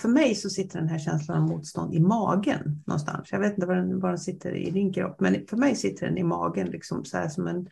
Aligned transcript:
För 0.00 0.08
mig 0.08 0.34
så 0.34 0.50
sitter 0.50 0.78
den 0.78 0.88
här 0.88 0.98
känslan 0.98 1.42
av 1.42 1.48
motstånd 1.48 1.94
i 1.94 2.00
magen 2.00 2.82
någonstans. 2.86 3.28
Jag 3.32 3.38
vet 3.38 3.54
inte 3.54 3.66
var 3.66 3.74
den, 3.74 4.00
var 4.00 4.08
den 4.08 4.18
sitter 4.18 4.54
i 4.54 4.70
din 4.70 4.92
kropp, 4.92 5.20
men 5.20 5.46
för 5.46 5.56
mig 5.56 5.76
sitter 5.76 6.06
den 6.06 6.18
i 6.18 6.22
magen 6.22 6.66
liksom 6.66 7.04
så 7.04 7.16
här 7.16 7.28
som 7.28 7.46
en, 7.46 7.68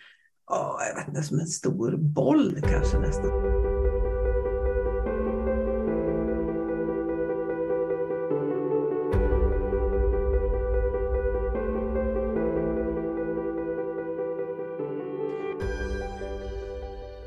åh, 0.51 0.77
jag 0.89 0.95
vet 0.95 1.09
inte, 1.09 1.23
som 1.23 1.41
en 1.41 1.47
stor 1.47 1.97
boll 1.97 2.61
kanske 2.63 2.99
nästan. 2.99 3.31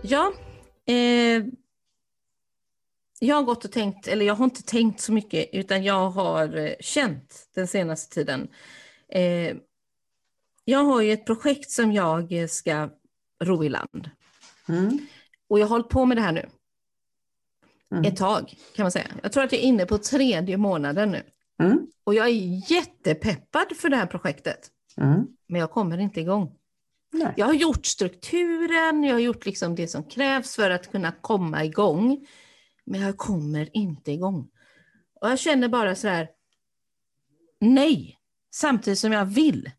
Ja, 0.04 0.34
jag 3.24 3.36
har 3.36 3.44
gått 3.44 3.66
och 3.66 3.72
tänkt, 3.72 4.08
eller 4.08 4.26
jag 4.26 4.36
har 4.36 4.46
inte 4.46 4.64
tänkt 4.64 5.02
så 5.02 5.14
mycket, 5.14 5.50
utan 5.54 5.84
jag 5.84 6.10
har 6.10 6.58
eh, 6.58 6.74
känt 6.80 7.50
den 7.56 7.68
senaste 7.68 8.14
tiden. 8.14 8.48
Eh, 9.10 9.56
jag 10.66 10.84
har 10.84 11.02
ju 11.02 11.12
ett 11.12 11.26
projekt 11.26 11.72
som 11.72 11.92
jag 11.92 12.50
ska 12.50 12.90
ro 13.44 13.64
i 13.64 13.70
land. 13.70 14.10
Mm. 14.70 15.00
Och 15.50 15.60
jag 15.60 15.66
har 15.66 15.70
hållit 15.70 15.90
på 15.90 16.06
med 16.06 16.18
det 16.18 16.22
här 16.22 16.32
nu. 16.32 16.50
Mm. 17.92 18.06
Ett 18.06 18.18
tag, 18.18 18.54
kan 18.76 18.84
man 18.84 18.92
säga. 18.92 19.08
Jag 19.24 19.32
tror 19.32 19.44
att 19.44 19.52
jag 19.52 19.62
är 19.62 19.66
inne 19.66 19.86
på 19.86 19.98
tredje 19.98 20.58
månaden 20.58 21.12
nu. 21.12 21.24
Mm. 21.60 21.88
Och 22.04 22.14
jag 22.14 22.28
är 22.28 22.72
jättepeppad 22.72 23.78
för 23.78 23.90
det 23.90 23.96
här 23.96 24.06
projektet. 24.06 24.70
Mm. 24.98 25.28
Men 25.48 25.60
jag 25.60 25.72
kommer 25.72 25.98
inte 25.98 26.22
igång. 26.22 26.52
Nej. 27.14 27.34
Jag 27.38 27.46
har 27.46 27.54
gjort 27.54 27.86
strukturen, 27.86 29.04
jag 29.04 29.14
har 29.14 29.20
gjort 29.20 29.46
liksom 29.46 29.76
det 29.76 29.88
som 29.88 30.04
krävs 30.04 30.56
för 30.56 30.70
att 30.70 30.92
kunna 30.92 31.12
komma 31.12 31.66
igång. 31.66 32.28
Men 32.92 33.02
jag 33.02 33.18
kommer 33.18 33.78
inte 33.78 34.12
igång. 34.12 34.50
Och 35.22 35.30
jag 35.30 35.40
känner 35.40 35.68
bara 35.70 35.96
så 35.96 36.08
här, 36.08 36.30
nej, 37.60 38.18
samtidigt 38.54 39.00
som 39.00 39.12
jag 39.12 39.26
vill. 39.26 39.72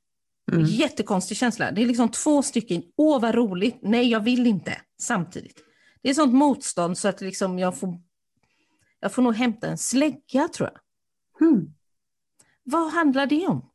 Mm. 0.52 0.64
Jättekonstig 0.64 1.36
känsla. 1.36 1.70
Det 1.70 1.82
är 1.82 1.86
liksom 1.86 2.08
två 2.08 2.42
stycken, 2.42 2.82
åh 2.96 3.20
vad 3.20 3.34
roligt, 3.34 3.78
nej 3.82 4.10
jag 4.10 4.20
vill 4.20 4.46
inte, 4.46 4.80
samtidigt. 4.98 5.58
Det 6.02 6.10
är 6.10 6.14
sånt 6.14 6.34
motstånd 6.34 6.98
så 6.98 7.08
att 7.08 7.20
liksom 7.20 7.58
jag 7.58 7.78
får, 7.78 8.00
jag 9.00 9.12
får 9.12 9.22
nog 9.22 9.34
hämta 9.34 9.66
en 9.68 9.78
slägga 9.78 10.48
tror 10.48 10.70
jag. 10.72 11.48
Mm. 11.48 11.74
Vad 12.64 12.92
handlar 12.92 13.26
det 13.26 13.46
om? 13.46 13.68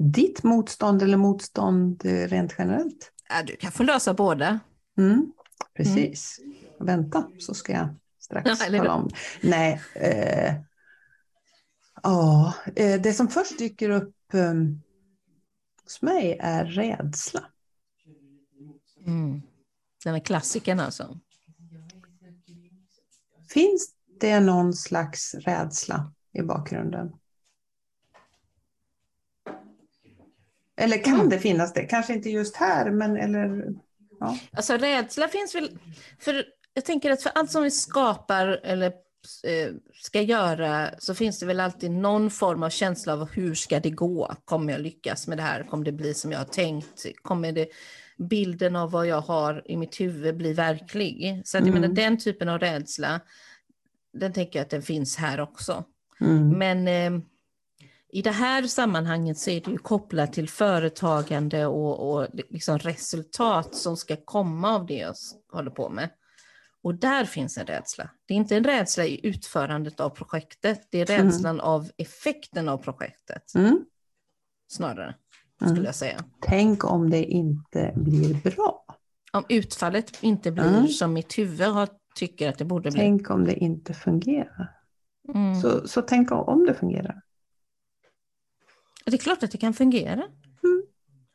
ditt 0.00 0.42
motstånd 0.42 1.02
eller 1.02 1.16
motstånd 1.16 2.04
eh, 2.04 2.28
rent 2.28 2.54
generellt? 2.58 3.12
Ja, 3.28 3.42
du 3.42 3.56
kan 3.56 3.72
få 3.72 3.82
lösa 3.82 4.14
båda. 4.14 4.60
Mm, 4.98 5.32
precis. 5.76 6.40
Mm. 6.44 6.67
Vänta, 6.80 7.30
så 7.38 7.54
ska 7.54 7.72
jag 7.72 7.94
strax 8.18 8.50
ja, 8.50 8.56
tala 8.56 8.94
om. 8.94 9.10
Nej, 9.40 9.82
eh, 9.94 10.54
ja, 12.02 12.54
eh, 12.76 13.00
det 13.00 13.12
som 13.12 13.28
först 13.28 13.58
dyker 13.58 13.90
upp 13.90 14.34
eh, 14.34 14.54
hos 15.84 16.02
mig 16.02 16.38
är 16.40 16.64
rädsla. 16.64 17.44
Mm. 19.06 19.42
Den 20.04 20.14
är 20.14 20.20
klassikern 20.20 20.80
alltså? 20.80 21.18
Finns 23.48 23.94
det 24.20 24.40
någon 24.40 24.72
slags 24.72 25.34
rädsla 25.34 26.12
i 26.32 26.42
bakgrunden? 26.42 27.12
Eller 30.76 31.04
kan 31.04 31.14
mm. 31.14 31.28
det 31.28 31.38
finnas 31.38 31.72
det? 31.72 31.84
Kanske 31.84 32.14
inte 32.14 32.30
just 32.30 32.56
här, 32.56 32.90
men 32.90 33.16
eller... 33.16 33.74
Ja. 34.20 34.38
Alltså 34.52 34.76
rädsla 34.76 35.28
finns 35.28 35.54
väl... 35.54 35.78
För 36.18 36.44
jag 36.78 36.84
tänker 36.84 37.10
att 37.10 37.22
för 37.22 37.32
allt 37.34 37.50
som 37.50 37.62
vi 37.62 37.70
skapar 37.70 38.60
eller 38.62 38.86
eh, 39.44 39.72
ska 40.02 40.22
göra 40.22 40.90
så 40.98 41.14
finns 41.14 41.38
det 41.38 41.46
väl 41.46 41.60
alltid 41.60 41.90
någon 41.90 42.30
form 42.30 42.62
av 42.62 42.70
känsla 42.70 43.12
av 43.12 43.30
hur 43.30 43.54
ska 43.54 43.80
det 43.80 43.90
gå? 43.90 44.34
Kommer 44.44 44.72
jag 44.72 44.82
lyckas 44.82 45.28
med 45.28 45.38
det 45.38 45.42
här? 45.42 45.62
Kommer 45.62 45.84
det 45.84 45.92
bli 45.92 46.14
som 46.14 46.32
jag 46.32 46.38
har 46.38 46.44
tänkt? 46.44 47.06
Kommer 47.22 47.52
det, 47.52 47.68
bilden 48.16 48.76
av 48.76 48.90
vad 48.90 49.06
jag 49.06 49.20
har 49.20 49.62
i 49.64 49.76
mitt 49.76 50.00
huvud 50.00 50.36
bli 50.36 50.52
verklig? 50.52 51.42
Så 51.44 51.58
att 51.58 51.66
jag 51.66 51.74
menar, 51.74 51.86
mm. 51.86 51.94
den 51.94 52.18
typen 52.18 52.48
av 52.48 52.58
rädsla, 52.58 53.20
den 54.12 54.32
tänker 54.32 54.58
jag 54.58 54.64
att 54.64 54.70
den 54.70 54.82
finns 54.82 55.16
här 55.16 55.40
också. 55.40 55.84
Mm. 56.20 56.48
Men 56.48 56.88
eh, 56.88 57.22
i 58.12 58.22
det 58.22 58.30
här 58.30 58.62
sammanhanget 58.62 59.38
så 59.38 59.50
är 59.50 59.60
det 59.60 59.70
ju 59.70 59.78
kopplat 59.78 60.32
till 60.32 60.48
företagande 60.48 61.66
och, 61.66 62.12
och 62.12 62.26
liksom 62.50 62.78
resultat 62.78 63.74
som 63.74 63.96
ska 63.96 64.16
komma 64.16 64.74
av 64.74 64.86
det 64.86 64.94
jag 64.94 65.14
håller 65.52 65.70
på 65.70 65.88
med. 65.88 66.08
Och 66.82 66.94
där 66.94 67.24
finns 67.24 67.58
en 67.58 67.66
rädsla. 67.66 68.10
Det 68.26 68.34
är 68.34 68.38
inte 68.38 68.56
en 68.56 68.64
rädsla 68.64 69.04
i 69.04 69.26
utförandet 69.26 70.00
av 70.00 70.10
projektet, 70.10 70.88
det 70.90 71.00
är 71.00 71.10
mm. 71.10 71.26
rädslan 71.26 71.54
mm. 71.54 71.66
av 71.66 71.90
effekten 71.96 72.68
av 72.68 72.78
projektet. 72.78 73.54
Mm. 73.54 73.84
Snarare, 74.68 75.14
skulle 75.56 75.72
mm. 75.72 75.84
jag 75.84 75.94
säga. 75.94 76.24
Tänk 76.40 76.84
om 76.84 77.10
det 77.10 77.24
inte 77.24 77.92
blir 77.96 78.34
bra. 78.34 78.84
Om 79.32 79.44
utfallet 79.48 80.22
inte 80.22 80.52
blir 80.52 80.64
mm. 80.64 80.88
som 80.88 81.12
mitt 81.12 81.38
huvud 81.38 81.68
har, 81.68 81.88
tycker 82.14 82.48
att 82.48 82.58
det 82.58 82.64
borde 82.64 82.90
bli. 82.90 83.00
Tänk 83.00 83.30
om 83.30 83.44
det 83.44 83.54
inte 83.54 83.94
fungerar. 83.94 84.70
Mm. 85.34 85.60
Så, 85.60 85.88
så 85.88 86.02
tänk 86.02 86.32
om 86.32 86.66
det 86.66 86.74
fungerar. 86.74 87.22
Det 89.04 89.14
är 89.16 89.18
klart 89.18 89.42
att 89.42 89.50
det 89.50 89.58
kan 89.58 89.74
fungera. 89.74 90.22
Mm. 90.64 90.82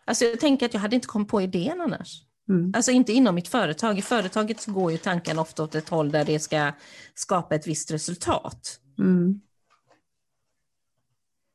Alltså 0.06 0.26
jag 0.26 0.40
tänker 0.40 0.66
att 0.66 0.74
jag 0.74 0.82
hade 0.82 0.96
inte 0.96 1.08
kommit 1.08 1.28
på 1.28 1.42
idén 1.42 1.82
annars. 1.82 2.24
Mm. 2.50 2.72
Alltså 2.76 2.92
inte 2.92 3.14
inom 3.14 3.36
mitt 3.36 3.48
företag. 3.48 3.98
I 3.98 4.02
företaget 4.02 4.62
så 4.62 4.72
går 4.72 4.92
ju 4.92 4.98
tanken 4.98 5.40
ofta 5.40 5.64
åt 5.64 5.76
ett 5.76 5.90
håll 5.90 6.12
där 6.12 6.26
det 6.26 6.40
ska 6.40 6.72
skapa 7.14 7.56
ett 7.56 7.68
visst 7.68 7.92
resultat. 7.92 8.80
Mm. 9.00 9.42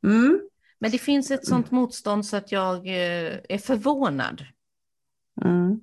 Mm. 0.04 0.48
Men 0.78 0.90
det 0.90 0.98
finns 0.98 1.30
ett 1.30 1.46
sånt 1.46 1.70
motstånd 1.70 2.26
så 2.26 2.36
att 2.36 2.52
jag 2.52 2.86
eh, 2.86 3.38
är 3.48 3.58
förvånad. 3.58 4.44
Mm. 5.44 5.80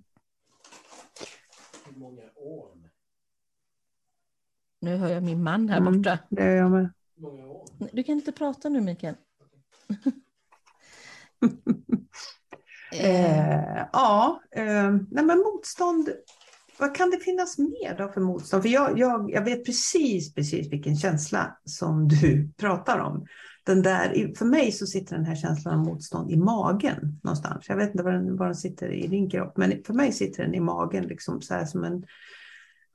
Nu 4.81 4.95
hör 4.95 5.09
jag 5.09 5.23
min 5.23 5.43
man 5.43 5.69
här 5.69 5.77
mm, 5.77 5.97
borta. 6.01 6.19
Det 6.29 6.43
är 6.43 6.55
jag 6.55 6.71
med. 6.71 6.89
Du 7.91 8.03
kan 8.03 8.15
inte 8.15 8.31
prata 8.31 8.69
nu 8.69 8.81
Mikael. 8.81 9.15
eh, 12.99 13.85
ja, 13.93 14.41
eh, 14.51 14.91
nej 15.11 15.25
men 15.25 15.37
motstånd. 15.37 16.09
Vad 16.79 16.95
kan 16.95 17.09
det 17.09 17.19
finnas 17.19 17.57
mer 17.57 17.95
då 17.97 18.07
för 18.07 18.21
motstånd? 18.21 18.63
För 18.63 18.69
jag, 18.69 18.99
jag, 18.99 19.31
jag 19.31 19.45
vet 19.45 19.65
precis, 19.65 20.33
precis 20.33 20.71
vilken 20.71 20.95
känsla 20.95 21.57
som 21.65 22.07
du 22.07 22.49
pratar 22.57 22.99
om. 22.99 23.25
Den 23.63 23.81
där, 23.81 24.33
för 24.37 24.45
mig 24.45 24.71
så 24.71 24.85
sitter 24.85 25.15
den 25.15 25.25
här 25.25 25.35
känslan 25.35 25.79
av 25.79 25.85
motstånd 25.85 26.31
i 26.31 26.37
magen 26.37 27.19
någonstans. 27.23 27.65
Jag 27.69 27.75
vet 27.75 27.89
inte 27.89 28.03
var 28.03 28.11
den, 28.11 28.37
var 28.37 28.45
den 28.45 28.55
sitter 28.55 28.89
i 28.89 29.07
din 29.07 29.29
kropp, 29.29 29.57
men 29.57 29.83
för 29.83 29.93
mig 29.93 30.11
sitter 30.11 30.43
den 30.43 30.55
i 30.55 30.59
magen 30.59 31.03
liksom 31.03 31.41
så 31.41 31.53
här 31.53 31.65
som 31.65 31.83
en, 31.83 31.93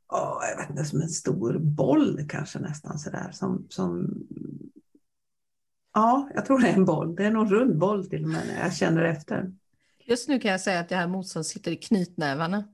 oh, 0.09 0.39
jag 0.51 0.57
vet 0.57 0.71
inte, 0.71 0.85
som 0.85 1.01
en 1.01 1.09
stor 1.09 1.59
boll 1.59 2.27
kanske 2.29 2.59
nästan 2.59 2.99
sådär 2.99 3.31
som, 3.33 3.67
som 3.69 4.15
Ja, 5.93 6.29
jag 6.35 6.47
tror 6.47 6.59
det 6.59 6.69
är 6.69 6.75
en 6.75 6.85
boll. 6.85 7.17
Det 7.17 7.25
är 7.25 7.31
någon 7.31 7.49
rund 7.49 7.79
boll 7.79 8.09
till 8.09 8.23
och 8.23 8.29
med 8.29 8.47
när 8.47 8.63
jag 8.63 8.75
känner 8.75 9.03
efter. 9.03 9.53
Just 10.11 10.29
nu 10.29 10.39
kan 10.39 10.51
jag 10.51 10.61
säga 10.61 10.81
att 10.81 10.89
det 10.89 10.97
här 10.97 11.09
motståndet 11.09 11.47
sitter 11.47 11.71
i 11.71 11.77
knytnävarna. 11.77 12.65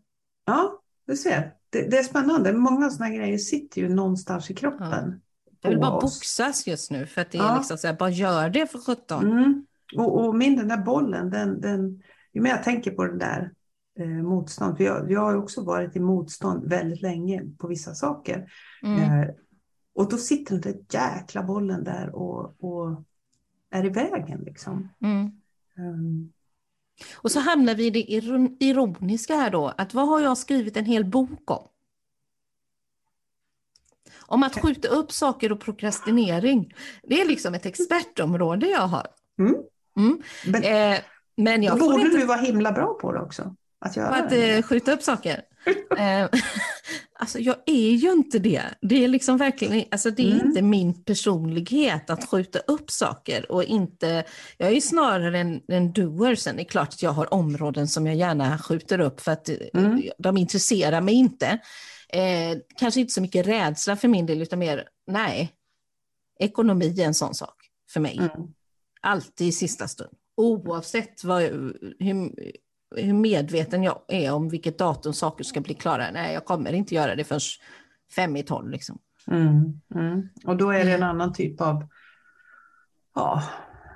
Ja, 0.45 0.83
du 1.07 1.17
ser. 1.17 1.55
Det, 1.71 1.91
det 1.91 1.99
är 1.99 2.03
spännande. 2.03 2.53
Många 2.53 2.91
sådana 2.91 3.15
grejer 3.15 3.39
sitter 3.39 3.81
ju 3.81 3.89
någonstans 3.89 4.51
i 4.51 4.55
kroppen. 4.55 5.21
Ja. 5.41 5.51
Jag 5.61 5.71
vill 5.71 5.79
bara 5.79 6.01
boxas 6.01 6.67
just 6.67 6.91
nu 6.91 7.07
för 7.07 7.21
att 7.21 7.31
det 7.31 7.39
är 7.39 7.43
ja. 7.43 7.57
liksom 7.57 7.79
så 7.79 7.87
här, 7.87 7.95
bara 7.95 8.11
gör 8.11 8.51
det 8.51 8.67
för 8.67 8.79
sjutton. 8.79 9.33
Mm. 9.33 9.67
Och, 9.97 10.25
och 10.25 10.35
min 10.35 10.57
den 10.57 10.69
där 10.69 10.77
bollen, 10.77 11.31
den, 11.31 11.61
den, 11.61 12.03
ju 12.33 12.41
mer 12.41 12.51
jag 12.51 12.63
tänker 12.63 12.91
på 12.91 13.05
det 13.05 13.19
där 13.19 13.53
eh, 13.99 14.07
motstånd, 14.07 14.77
för 14.77 14.85
jag, 14.85 15.11
jag 15.11 15.21
har 15.21 15.35
också 15.37 15.65
varit 15.65 15.97
i 15.97 16.01
motstånd 16.01 16.69
väldigt 16.69 17.03
länge 17.03 17.43
på 17.59 17.67
vissa 17.67 17.95
saker. 17.95 18.53
Mm. 18.83 19.03
Eh, 19.03 19.29
och 19.95 20.11
då 20.11 20.17
sitter 20.17 20.59
den 20.59 20.61
där 20.61 20.85
jäkla 20.91 21.43
bollen 21.43 21.85
där 21.85 22.15
och, 22.15 22.65
och 22.65 23.05
är 23.71 23.85
i 23.85 23.89
vägen. 23.89 24.41
Liksom. 24.41 24.89
Mm. 25.01 25.31
Um. 25.79 26.33
Och 27.15 27.33
så 27.33 27.41
hamnar 27.41 27.75
vi 27.75 27.87
i 27.87 27.91
det 27.91 28.13
ironiska 28.65 29.37
här 29.37 29.51
då, 29.51 29.73
att 29.79 29.95
vad 29.95 30.09
har 30.09 30.21
jag 30.21 30.39
skrivit 30.39 30.77
en 30.77 30.85
hel 30.85 31.05
bok 31.05 31.51
om? 31.51 31.69
Om 34.29 34.43
att 34.43 34.63
skjuta 34.63 34.89
upp 34.89 35.13
saker 35.13 35.53
och 35.53 35.61
prokrastinering. 35.61 36.75
Det 37.03 37.21
är 37.21 37.27
liksom 37.27 37.55
ett 37.55 37.67
expertområde 37.67 38.67
jag 38.67 38.87
har. 38.87 39.07
Mm. 39.39 39.55
Mm. 39.97 40.23
Men, 40.47 40.63
eh, 40.63 41.01
men 41.37 41.63
jag 41.63 41.79
borde 41.79 42.03
inte... 42.03 42.19
du 42.19 42.27
vara 42.27 42.39
himla 42.39 42.73
bra 42.73 42.95
på 43.01 43.13
det 43.13 43.21
också. 43.21 43.55
Att, 43.87 43.97
göra 43.97 44.09
att 44.09 44.33
eh, 44.33 44.63
skjuta 44.63 44.93
upp 44.93 45.03
saker. 45.03 45.43
Eh, 45.99 46.29
alltså 47.19 47.39
jag 47.39 47.57
är 47.67 47.91
ju 47.91 48.13
inte 48.13 48.39
det. 48.39 48.63
Det 48.81 49.05
är 49.05 49.09
liksom 49.09 49.37
verkligen, 49.37 49.85
alltså 49.91 50.11
det 50.11 50.23
är 50.23 50.33
mm. 50.33 50.47
inte 50.47 50.63
min 50.63 51.05
personlighet 51.05 52.11
att 52.11 52.29
skjuta 52.29 52.59
upp 52.59 52.91
saker 52.91 53.53
och 53.53 53.65
inte, 53.65 54.25
jag 54.59 54.73
är 54.73 54.81
snarare 54.81 55.39
en, 55.39 55.61
en 55.69 55.93
doer. 55.93 56.35
Sen 56.35 56.55
är 56.55 56.59
det 56.59 56.65
klart 56.65 56.89
att 56.89 57.03
jag 57.03 57.11
har 57.11 57.35
områden 57.35 57.89
som 57.89 58.07
jag 58.07 58.17
gärna 58.17 58.59
skjuter 58.59 59.01
upp 59.01 59.21
för 59.21 59.33
att 59.33 59.49
eh, 59.49 59.57
mm. 59.75 60.03
de 60.19 60.37
intresserar 60.37 61.01
mig 61.01 61.15
inte. 61.15 61.59
Eh, 62.09 62.59
kanske 62.77 63.01
inte 63.01 63.13
så 63.13 63.21
mycket 63.21 63.47
rädsla 63.47 63.97
för 63.97 64.09
min 64.09 64.27
del, 64.27 64.43
utan 64.43 64.59
mer, 64.59 64.89
nej, 65.07 65.53
ekonomi 66.39 67.01
är 67.01 67.07
en 67.07 67.15
sån 67.15 67.35
sak 67.35 67.55
för 67.91 68.01
mig. 68.01 68.19
Mm. 68.19 68.31
Alltid 69.01 69.47
i 69.47 69.53
sista 69.53 69.89
stund. 69.89 70.11
Oavsett 70.37 71.25
vad, 71.25 71.43
hur, 71.43 72.33
hur 72.97 73.13
medveten 73.13 73.83
jag 73.83 74.01
är 74.09 74.33
om 74.33 74.49
vilket 74.49 74.79
datum 74.79 75.13
saker 75.13 75.45
ska 75.45 75.61
bli 75.61 75.75
klara. 75.75 76.11
Nej, 76.11 76.35
jag 76.35 76.45
kommer 76.45 76.73
inte 76.73 76.95
göra 76.95 77.17
det 77.17 77.25
förrän 77.25 77.41
fem 78.17 78.37
i 78.37 78.43
tolv. 78.43 78.71
Liksom. 78.71 78.99
Mm, 79.31 79.81
mm. 79.95 80.29
Och 80.45 80.57
då 80.57 80.71
är 80.71 80.85
det 80.85 80.93
en 80.93 81.03
annan 81.03 81.33
typ 81.33 81.61
av 81.61 81.89
ja, 83.15 83.43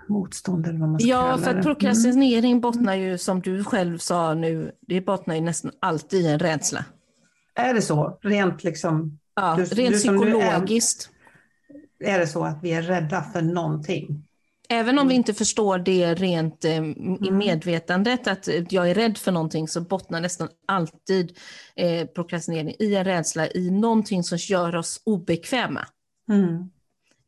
motstånd 0.08 0.66
eller 0.66 0.78
vad 0.78 0.88
man 0.88 1.00
ska 1.00 1.08
ja, 1.08 1.20
kalla 1.22 1.36
det. 1.36 1.46
Ja, 1.46 1.52
för 1.52 1.62
prokrastinering 1.62 2.50
mm. 2.50 2.60
bottnar 2.60 2.94
ju 2.94 3.18
som 3.18 3.40
du 3.40 3.64
själv 3.64 3.98
sa 3.98 4.34
nu, 4.34 4.72
det 4.80 5.00
bottnar 5.00 5.34
ju 5.34 5.40
nästan 5.40 5.72
alltid 5.80 6.20
i 6.22 6.26
en 6.26 6.38
rädsla. 6.38 6.84
Är 7.54 7.74
det 7.74 7.82
så? 7.82 8.18
Rent 8.22 8.64
liksom? 8.64 9.18
Ja, 9.34 9.54
du, 9.56 9.64
rent 9.64 9.92
du, 9.92 9.98
psykologiskt. 9.98 11.10
Är, 11.98 12.14
är 12.14 12.18
det 12.18 12.26
så 12.26 12.44
att 12.44 12.58
vi 12.62 12.72
är 12.72 12.82
rädda 12.82 13.22
för 13.22 13.42
någonting? 13.42 14.26
Även 14.72 14.98
om 14.98 15.08
vi 15.08 15.14
inte 15.14 15.34
förstår 15.34 15.78
det 15.78 16.14
rent 16.14 16.64
eh, 16.64 16.70
i 16.70 16.76
mm. 16.76 17.38
medvetandet, 17.38 18.26
att 18.26 18.48
jag 18.70 18.90
är 18.90 18.94
rädd 18.94 19.18
för 19.18 19.32
någonting, 19.32 19.68
så 19.68 19.80
bottnar 19.80 20.20
nästan 20.20 20.48
alltid 20.66 21.38
eh, 21.76 22.06
prokrastinering 22.06 22.74
i 22.78 22.94
en 22.94 23.04
rädsla, 23.04 23.50
i 23.50 23.70
någonting 23.70 24.24
som 24.24 24.38
gör 24.40 24.76
oss 24.76 25.02
obekväma. 25.04 25.86
Mm. 26.28 26.70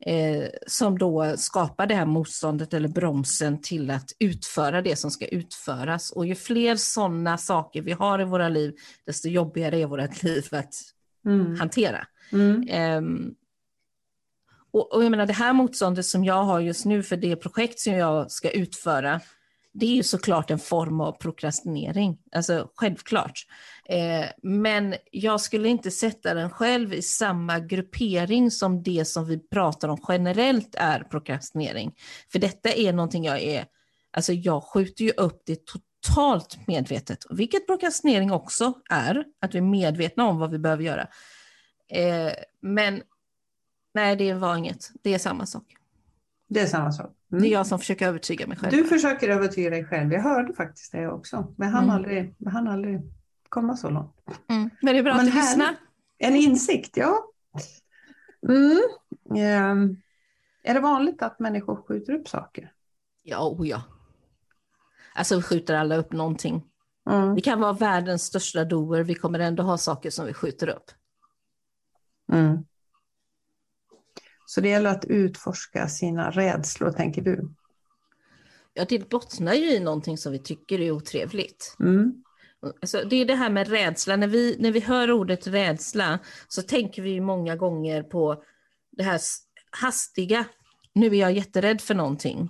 Eh, 0.05 0.49
som 0.67 0.97
då 0.97 1.33
skapar 1.37 1.87
det 1.87 1.95
här 1.95 2.05
motståndet 2.05 2.73
eller 2.73 2.87
bromsen 2.87 3.61
till 3.61 3.89
att 3.89 4.11
utföra 4.19 4.81
det 4.81 4.95
som 4.95 5.11
ska 5.11 5.27
utföras. 5.27 6.11
Och 6.11 6.25
ju 6.25 6.35
fler 6.35 6.75
sådana 6.75 7.37
saker 7.37 7.81
vi 7.81 7.91
har 7.91 8.21
i 8.21 8.23
våra 8.23 8.49
liv, 8.49 8.73
desto 9.05 9.27
jobbigare 9.27 9.79
är 9.79 9.85
vårt 9.85 10.23
liv 10.23 10.47
att 10.51 10.73
mm. 11.25 11.59
hantera. 11.59 12.07
Eh, 12.69 13.01
och, 14.73 14.93
och 14.93 15.03
jag 15.03 15.11
menar 15.11 15.25
det 15.25 15.33
här 15.33 15.53
motståndet 15.53 16.05
som 16.05 16.23
jag 16.23 16.43
har 16.43 16.59
just 16.59 16.85
nu 16.85 17.03
för 17.03 17.17
det 17.17 17.35
projekt 17.35 17.79
som 17.79 17.93
jag 17.93 18.31
ska 18.31 18.49
utföra, 18.49 19.21
det 19.73 19.85
är 19.85 19.95
ju 19.95 20.03
såklart 20.03 20.51
en 20.51 20.59
form 20.59 21.01
av 21.01 21.11
prokrastinering, 21.11 22.17
alltså 22.31 22.69
självklart. 22.75 23.45
Eh, 23.89 24.25
men 24.43 24.95
jag 25.11 25.41
skulle 25.41 25.69
inte 25.69 25.91
sätta 25.91 26.33
den 26.33 26.49
själv 26.49 26.93
i 26.93 27.01
samma 27.01 27.59
gruppering 27.59 28.51
som 28.51 28.83
det 28.83 29.05
som 29.05 29.25
vi 29.25 29.39
pratar 29.49 29.87
om 29.87 29.97
generellt 30.07 30.75
är 30.75 30.99
prokrastinering. 30.99 31.93
För 32.31 32.39
detta 32.39 32.73
är 32.73 32.93
någonting 32.93 33.25
jag 33.25 33.41
är, 33.41 33.65
alltså 34.11 34.33
jag 34.33 34.63
skjuter 34.63 35.03
ju 35.05 35.11
upp 35.11 35.41
det 35.45 35.59
totalt 35.65 36.67
medvetet, 36.67 37.25
vilket 37.29 37.67
prokrastinering 37.67 38.31
också 38.31 38.73
är, 38.89 39.23
att 39.41 39.53
vi 39.53 39.57
är 39.57 39.61
medvetna 39.61 40.25
om 40.25 40.37
vad 40.37 40.51
vi 40.51 40.59
behöver 40.59 40.83
göra. 40.83 41.07
Eh, 41.89 42.31
men 42.61 43.01
Nej, 43.93 44.15
det 44.15 44.33
var 44.33 44.55
inget. 44.55 44.91
Det 45.03 45.13
är 45.13 45.19
samma 45.19 45.45
sak. 45.45 45.75
Det 46.49 46.59
är 46.59 46.67
samma 46.67 46.91
sak. 46.91 47.11
Mm. 47.31 47.41
Det 47.41 47.49
är 47.49 47.51
jag 47.51 47.67
som 47.67 47.79
försöker 47.79 48.07
övertyga 48.07 48.47
mig 48.47 48.57
själv. 48.57 48.71
Du 48.71 48.83
försöker 48.83 49.29
övertyga 49.29 49.69
dig 49.69 49.85
själv. 49.85 50.13
Jag 50.13 50.21
hörde 50.21 50.53
faktiskt 50.53 50.91
det 50.91 51.07
också. 51.07 51.53
Men 51.57 51.69
han 51.69 51.83
mm. 51.83 51.95
aldrig, 51.95 52.35
han 52.45 52.67
aldrig 52.67 53.01
komma 53.49 53.77
så 53.77 53.89
långt. 53.89 54.15
Mm. 54.49 54.69
Men 54.81 54.93
det 54.93 54.99
är 54.99 55.03
bra 55.03 55.15
Men 55.15 55.27
att 55.27 55.31
du 55.31 55.37
lyssnar. 55.37 55.75
En 56.17 56.35
insikt, 56.35 56.97
ja. 56.97 57.25
Mm. 58.49 58.79
Um, 59.71 60.01
är 60.63 60.73
det 60.73 60.79
vanligt 60.79 61.21
att 61.21 61.39
människor 61.39 61.83
skjuter 61.87 62.13
upp 62.13 62.27
saker? 62.27 62.71
Ja, 63.23 63.49
oh 63.49 63.67
ja. 63.67 63.83
Alltså 65.15 65.35
vi 65.35 65.41
skjuter 65.41 65.73
alla 65.73 65.95
upp 65.95 66.11
någonting. 66.11 66.63
Mm. 67.09 67.35
Vi 67.35 67.41
kan 67.41 67.59
vara 67.59 67.73
världens 67.73 68.23
största 68.23 68.65
doer, 68.65 69.03
vi 69.03 69.15
kommer 69.15 69.39
ändå 69.39 69.63
ha 69.63 69.77
saker 69.77 70.09
som 70.09 70.25
vi 70.25 70.33
skjuter 70.33 70.67
upp. 70.67 70.91
Mm. 72.31 72.65
Så 74.45 74.61
det 74.61 74.69
gäller 74.69 74.89
att 74.89 75.05
utforska 75.05 75.87
sina 75.87 76.31
rädslor, 76.31 76.91
tänker 76.91 77.21
du? 77.21 77.49
Ja, 78.73 78.85
det 78.89 79.09
bottnar 79.09 79.53
ju 79.53 79.71
i 79.71 79.79
någonting 79.79 80.17
som 80.17 80.31
vi 80.31 80.39
tycker 80.39 80.81
är 80.81 80.91
otrevligt. 80.91 81.75
Mm. 81.79 82.23
Alltså, 82.81 83.03
det 83.09 83.15
är 83.15 83.25
det 83.25 83.35
här 83.35 83.49
med 83.49 83.67
rädsla. 83.67 84.15
När 84.15 84.27
vi, 84.27 84.55
när 84.59 84.71
vi 84.71 84.79
hör 84.79 85.11
ordet 85.11 85.47
rädsla 85.47 86.19
så 86.47 86.61
tänker 86.61 87.01
vi 87.01 87.21
många 87.21 87.55
gånger 87.55 88.03
på 88.03 88.43
det 88.91 89.03
här 89.03 89.19
hastiga. 89.71 90.45
Nu 90.93 91.05
är 91.05 91.19
jag 91.19 91.31
jätterädd 91.31 91.81
för 91.81 91.95
någonting. 91.95 92.49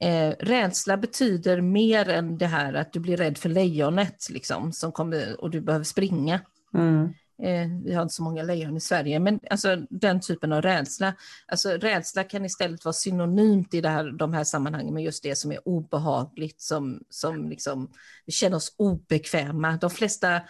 Eh, 0.00 0.30
rädsla 0.38 0.96
betyder 0.96 1.60
mer 1.60 2.08
än 2.08 2.38
det 2.38 2.46
här 2.46 2.74
att 2.74 2.92
du 2.92 3.00
blir 3.00 3.16
rädd 3.16 3.38
för 3.38 3.48
lejonet 3.48 4.30
liksom, 4.30 4.72
som 4.72 4.92
kommer, 4.92 5.40
och 5.40 5.50
du 5.50 5.60
behöver 5.60 5.84
springa. 5.84 6.40
Mm. 6.74 7.08
Eh, 7.42 7.68
vi 7.84 7.94
har 7.94 8.02
inte 8.02 8.14
så 8.14 8.22
många 8.22 8.42
lejon 8.42 8.76
i 8.76 8.80
Sverige, 8.80 9.18
men 9.20 9.40
alltså 9.50 9.76
den 9.90 10.20
typen 10.20 10.52
av 10.52 10.62
rädsla. 10.62 11.14
Alltså 11.46 11.68
rädsla 11.68 12.24
kan 12.24 12.44
istället 12.44 12.84
vara 12.84 12.92
synonymt 12.92 13.74
i 13.74 13.80
det 13.80 13.88
här, 13.88 14.12
de 14.18 14.32
här 14.32 14.44
sammanhangen 14.44 14.94
med 14.94 15.02
just 15.04 15.22
det 15.22 15.36
som 15.36 15.52
är 15.52 15.68
obehagligt, 15.68 16.60
som, 16.60 17.02
som 17.10 17.48
liksom, 17.48 17.90
vi 18.26 18.32
känner 18.32 18.56
oss 18.56 18.74
obekväma. 18.76 19.76
De 19.80 19.90
flesta, 19.90 20.40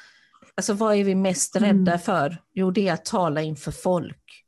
alltså 0.54 0.72
vad 0.72 0.96
är 0.96 1.04
vi 1.04 1.14
mest 1.14 1.56
rädda 1.56 1.92
mm. 1.92 1.98
för? 1.98 2.42
Jo, 2.52 2.70
det 2.70 2.88
är 2.88 2.92
att 2.92 3.04
tala 3.04 3.42
inför 3.42 3.72
folk. 3.72 4.44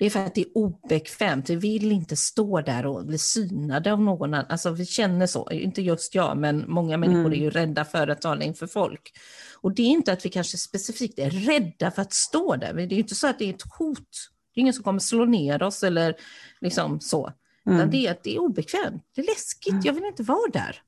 Det 0.00 0.06
är 0.06 0.10
för 0.10 0.26
att 0.26 0.34
det 0.34 0.40
är 0.40 0.56
obekvämt. 0.56 1.50
Vi 1.50 1.56
vill 1.56 1.92
inte 1.92 2.16
stå 2.16 2.60
där 2.60 2.86
och 2.86 3.06
bli 3.06 3.18
synade 3.18 3.92
av 3.92 4.00
någon 4.00 4.34
annan. 4.34 4.46
Alltså 4.48 4.70
vi 4.70 4.86
känner 4.86 5.26
så, 5.26 5.50
inte 5.50 5.82
just 5.82 6.14
jag, 6.14 6.36
men 6.36 6.64
många 6.68 6.96
människor 6.96 7.20
mm. 7.20 7.32
är 7.32 7.36
ju 7.36 7.50
rädda 7.50 7.84
för 7.84 8.08
att 8.08 8.20
tala 8.20 8.44
inför 8.44 8.66
folk. 8.66 9.12
Och 9.56 9.74
det 9.74 9.82
är 9.82 9.86
inte 9.86 10.12
att 10.12 10.24
vi 10.24 10.28
kanske 10.30 10.58
specifikt 10.58 11.18
är 11.18 11.30
rädda 11.30 11.90
för 11.90 12.02
att 12.02 12.12
stå 12.12 12.56
där. 12.56 12.74
Det 12.74 12.94
är 12.94 12.98
inte 12.98 13.14
så 13.14 13.26
att 13.26 13.38
det 13.38 13.44
är 13.44 13.54
ett 13.54 13.72
hot. 13.78 14.08
Det 14.54 14.60
är 14.60 14.62
ingen 14.62 14.74
som 14.74 14.84
kommer 14.84 14.98
slå 14.98 15.24
ner 15.24 15.62
oss 15.62 15.82
eller 15.82 16.16
liksom 16.60 17.00
så. 17.00 17.32
Mm. 17.66 17.90
det 17.90 18.06
är 18.06 18.10
att 18.10 18.22
det 18.22 18.34
är 18.34 18.38
obekvämt. 18.38 19.04
Det 19.14 19.20
är 19.20 19.26
läskigt. 19.26 19.72
Mm. 19.72 19.82
Jag 19.84 19.92
vill 19.92 20.04
inte 20.04 20.22
vara 20.22 20.50
där. 20.52 20.82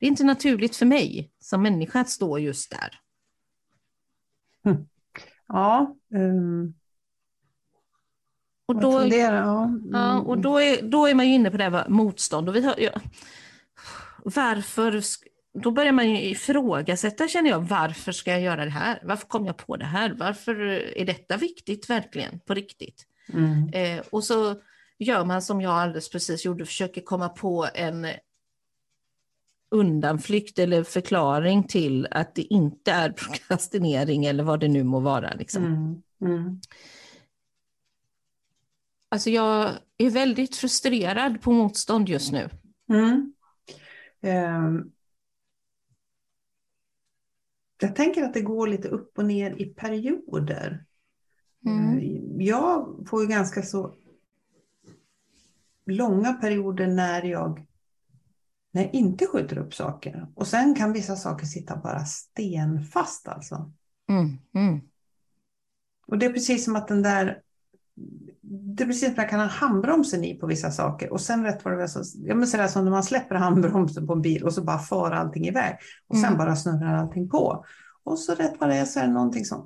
Det 0.00 0.06
är 0.06 0.10
inte 0.10 0.24
naturligt 0.24 0.76
för 0.76 0.86
mig 0.86 1.30
som 1.40 1.62
människa 1.62 2.00
att 2.00 2.10
stå 2.10 2.38
just 2.38 2.70
där. 2.70 3.00
Mm. 4.64 4.86
Ja. 5.48 5.96
Um... 6.14 6.77
Och, 8.68 8.80
då, 8.80 9.00
fundera, 9.00 9.36
ja. 9.36 9.70
ja. 9.92 10.18
och 10.18 10.38
då, 10.38 10.60
är, 10.60 10.82
då 10.82 11.06
är 11.06 11.14
man 11.14 11.28
ju 11.28 11.34
inne 11.34 11.50
på 11.50 11.56
det 11.56 11.64
här 11.64 11.70
med 11.70 11.90
motstånd. 11.90 12.48
Och 12.48 12.56
vi 12.56 12.64
har, 12.64 12.74
ja, 12.78 13.00
varför 14.24 15.02
då 15.62 15.70
börjar 15.70 15.92
man 15.92 16.10
ju 16.10 16.22
ifrågasätta, 16.22 17.28
känner 17.28 17.50
jag, 17.50 17.60
varför 17.60 18.12
ska 18.12 18.30
jag 18.30 18.40
göra 18.40 18.64
det 18.64 18.70
här? 18.70 19.00
Varför 19.02 19.26
kom 19.26 19.46
jag 19.46 19.56
på 19.56 19.76
det 19.76 19.84
här? 19.84 20.14
Varför 20.18 20.54
är 20.96 21.06
detta 21.06 21.36
viktigt 21.36 21.90
verkligen, 21.90 22.40
på 22.40 22.54
riktigt? 22.54 23.06
Mm. 23.32 23.68
Eh, 23.72 24.04
och 24.10 24.24
så 24.24 24.54
gör 24.98 25.24
man 25.24 25.42
som 25.42 25.60
jag 25.60 25.72
alldeles 25.72 26.10
precis 26.10 26.44
gjorde, 26.44 26.66
försöker 26.66 27.00
komma 27.00 27.28
på 27.28 27.68
en 27.74 28.06
undanflykt 29.70 30.58
eller 30.58 30.84
förklaring 30.84 31.64
till 31.64 32.08
att 32.10 32.34
det 32.34 32.42
inte 32.42 32.92
är 32.92 33.10
prokrastinering 33.16 34.24
eller 34.24 34.44
vad 34.44 34.60
det 34.60 34.68
nu 34.68 34.84
må 34.84 35.00
vara. 35.00 35.34
Liksom. 35.34 35.64
Mm. 36.20 36.60
Alltså 39.08 39.30
jag 39.30 39.74
är 39.98 40.10
väldigt 40.10 40.56
frustrerad 40.56 41.42
på 41.42 41.52
motstånd 41.52 42.08
just 42.08 42.32
nu. 42.32 42.48
Mm. 42.88 43.32
Um 44.22 44.92
jag 47.80 47.96
tänker 47.96 48.24
att 48.24 48.34
det 48.34 48.40
går 48.40 48.66
lite 48.66 48.88
upp 48.88 49.18
och 49.18 49.24
ner 49.24 49.62
i 49.62 49.64
perioder. 49.64 50.84
Mm. 51.66 51.98
Eh, 51.98 52.46
jag 52.46 53.04
får 53.08 53.22
ju 53.22 53.28
ganska 53.28 53.62
så 53.62 53.94
långa 55.86 56.32
perioder 56.32 56.86
när 56.86 57.22
jag, 57.22 57.66
när 58.72 58.82
jag 58.82 58.94
inte 58.94 59.26
skjuter 59.26 59.58
upp 59.58 59.74
saker. 59.74 60.26
Och 60.34 60.46
sen 60.46 60.74
kan 60.74 60.92
vissa 60.92 61.16
saker 61.16 61.46
sitta 61.46 61.76
bara 61.76 62.04
stenfast 62.04 63.28
alltså. 63.28 63.72
Mm. 64.08 64.38
Mm. 64.54 64.80
Och 66.06 66.18
det 66.18 66.26
är 66.26 66.32
precis 66.32 66.64
som 66.64 66.76
att 66.76 66.88
den 66.88 67.02
där 67.02 67.42
det 68.50 68.82
är 68.82 68.86
precis 68.86 69.04
som 69.04 69.10
att 69.10 69.16
man 69.16 69.28
kan 69.28 69.40
ha 69.40 69.46
handbromsen 69.46 70.24
i 70.24 70.34
på 70.34 70.46
vissa 70.46 70.70
saker 70.70 71.12
och 71.12 71.20
sen 71.20 71.44
rätt 71.44 71.64
vad 71.64 71.78
det 71.78 71.82
är 71.82 71.86
så, 71.86 72.18
menar 72.18 72.46
sådär 72.46 72.68
som 72.68 72.84
när 72.84 72.90
man 72.90 73.02
släpper 73.02 73.34
handbromsen 73.34 74.06
på 74.06 74.12
en 74.12 74.22
bil 74.22 74.44
och 74.44 74.52
så 74.52 74.64
bara 74.64 74.78
far 74.78 75.10
allting 75.10 75.46
iväg 75.46 75.76
och 76.08 76.16
sen 76.16 76.24
mm. 76.24 76.38
bara 76.38 76.56
snurrar 76.56 76.94
allting 76.94 77.28
på. 77.28 77.64
Och 78.04 78.18
så 78.18 78.34
rätt 78.34 78.54
vad 78.60 78.68
det 78.68 78.76
är 78.76 78.84
så 78.84 79.00
är 79.00 79.06
det 79.06 79.12
någonting 79.12 79.44
som 79.44 79.64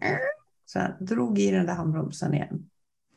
så 0.67 0.79
här, 0.79 0.97
drog 1.01 1.39
i 1.39 1.51
den 1.51 1.67
där 1.67 1.75
handbromsen 1.75 2.35
igen. 2.35 2.71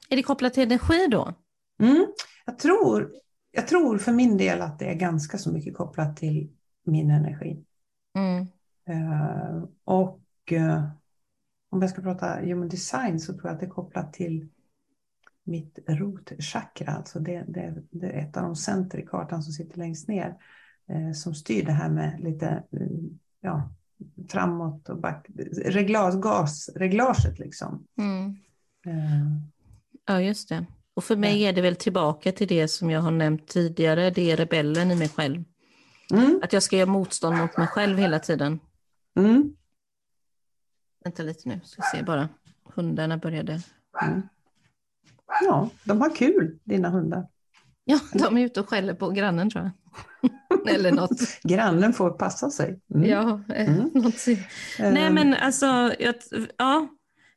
Är 0.10 0.16
det 0.16 0.24
kopplat 0.24 0.54
till 0.54 0.64
energi 0.64 1.08
då? 1.12 1.34
Mm. 1.80 2.06
Jag, 2.46 2.60
tror, 2.60 3.12
jag 3.52 3.68
tror 3.68 3.98
för 3.98 4.12
min 4.12 4.38
del 4.38 4.62
att 4.62 4.80
det 4.80 4.86
är 4.86 4.96
ganska 4.96 5.38
så 5.38 5.52
mycket 5.52 5.78
kopplat 5.78 6.18
till 6.18 6.50
min 6.86 7.12
energi. 7.12 7.64
Mm. 8.18 8.48
Uh, 8.90 9.64
och 9.84 10.22
uh, 10.52 10.84
om 11.70 11.82
jag 11.82 11.90
ska 11.90 12.02
prata 12.02 12.36
human 12.36 12.70
design 12.70 13.20
så 13.20 13.34
tror 13.34 13.46
jag 13.46 13.54
att 13.54 13.60
det 13.60 13.66
är 13.66 13.70
kopplat 13.70 14.14
till 14.14 14.48
mitt 15.46 15.80
rotchakra, 15.88 16.92
alltså 16.92 17.20
det, 17.20 17.44
det, 17.48 17.74
det, 17.92 18.08
är 18.08 18.20
ett 18.20 18.38
av 18.38 18.44
de 18.44 18.56
center 18.56 18.98
i 18.98 19.06
kartan 19.06 19.44
som 19.44 19.54
sitter 19.54 19.78
längst 19.78 20.08
ner, 20.08 20.36
eh, 20.90 21.12
som 21.12 21.36
styr 21.36 21.66
det 21.66 21.72
här 21.72 21.90
med 21.90 22.20
lite, 22.20 22.64
ja, 23.42 23.70
framåt 24.30 24.90
och 24.90 24.98
back. 24.98 25.26
Reglas, 25.66 26.16
gasreglaget 26.16 27.40
liksom. 27.40 27.88
Mm. 27.98 28.30
Eh, 28.86 29.28
Ja, 30.06 30.22
just 30.22 30.50
det. 30.50 30.66
Och 30.94 31.04
för 31.04 31.16
mig 31.16 31.44
är 31.44 31.54
det 31.54 31.62
väl 31.62 31.76
tillbaka 31.76 32.32
till 32.32 32.48
det 32.48 32.68
som 32.68 32.92
jag 32.92 33.02
har 33.02 33.12
nämnt 33.12 33.48
tidigare, 33.48 34.10
det 34.10 34.32
är 34.32 34.38
rebellen 34.38 34.92
i 34.92 34.96
mig 34.96 35.10
själv. 35.10 35.44
Mm, 36.14 36.40
Att 36.44 36.54
jag 36.54 36.64
ska 36.64 36.78
göra 36.78 36.90
motstånd 36.90 37.38
mot 37.38 37.58
mig 37.58 37.68
själv 37.68 37.98
hela 37.98 38.20
tiden. 38.20 38.60
mm, 39.18 39.56
Vänta 41.04 41.24
lite 41.24 41.50
nu, 41.50 41.60
ska 41.64 41.82
se 41.94 42.04
bara. 42.04 42.30
Hundarna 42.64 43.18
började. 43.18 43.62
mm. 44.04 44.22
Ja, 45.42 45.70
de 45.84 46.02
har 46.02 46.16
kul, 46.16 46.60
dina 46.64 46.90
hundar. 46.90 47.28
Ja, 47.86 48.00
de 48.14 48.38
är 48.38 48.46
ute 48.46 48.60
och 48.60 48.70
skäller 48.70 48.94
på 48.94 49.10
grannen 49.10 49.50
tror 49.50 49.64
jag. 49.64 49.72
Eller 50.76 50.92
något. 50.92 51.42
Grannen 51.44 51.94
får 51.94 52.10
passa 52.10 52.50
sig. 52.50 52.80
Mm. 52.96 53.10
Ja, 53.10 53.42
eh, 53.56 53.70
Mm. 53.76 53.90
något. 53.94 54.28
Eh, 54.28 54.92
Nej 54.94 55.10
men 55.12 55.34
alltså, 55.34 55.66
jag, 56.00 56.16
ja. 56.58 56.88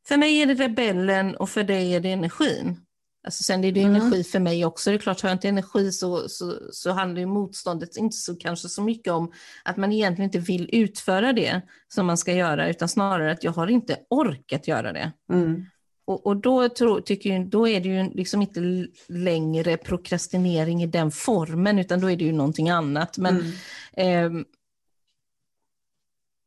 För 0.08 0.16
mig 0.16 0.38
är 0.42 0.46
det 0.46 0.54
rebellen 0.54 1.36
och 1.36 1.50
för 1.50 1.64
dig 1.64 1.94
är 1.94 2.00
det 2.00 2.12
energin. 2.12 2.80
Alltså 3.26 3.42
sen 3.42 3.64
är 3.64 3.72
det 3.72 3.82
Mm. 3.82 3.94
energi 3.96 4.24
för 4.24 4.38
mig 4.40 4.64
också. 4.64 4.90
Det 4.90 4.96
är 4.96 4.98
klart, 4.98 5.20
har 5.20 5.28
jag 5.28 5.34
inte 5.34 5.48
energi 5.48 5.92
så, 5.92 6.28
så, 6.28 6.54
så 6.72 6.90
handlar 6.92 7.20
ju 7.20 7.26
motståndet 7.26 7.96
inte 7.96 8.16
så, 8.16 8.34
kanske 8.36 8.68
så 8.68 8.82
mycket 8.82 9.12
om 9.12 9.32
att 9.64 9.76
man 9.76 9.92
egentligen 9.92 10.28
inte 10.28 10.38
vill 10.38 10.68
utföra 10.72 11.32
det 11.32 11.60
som 11.88 12.06
man 12.06 12.16
ska 12.18 12.32
göra, 12.32 12.68
utan 12.68 12.88
snarare 12.88 13.32
att 13.32 13.44
jag 13.44 13.52
har 13.52 13.66
inte 13.66 13.96
orkat 14.10 14.68
göra 14.68 14.92
det. 14.92 15.12
Mm. 15.32 15.64
Och, 16.08 16.26
och 16.26 16.36
då, 16.36 16.68
tror, 16.68 17.00
tycker 17.00 17.30
jag, 17.30 17.46
då 17.46 17.68
är 17.68 17.80
det 17.80 17.88
ju 17.88 18.10
liksom 18.14 18.42
inte 18.42 18.86
längre 19.08 19.76
prokrastinering 19.76 20.82
i 20.82 20.86
den 20.86 21.10
formen, 21.10 21.78
utan 21.78 22.00
då 22.00 22.10
är 22.10 22.16
det 22.16 22.24
ju 22.24 22.32
någonting 22.32 22.70
annat. 22.70 23.18
Men 23.18 23.52
Mm. 23.96 24.44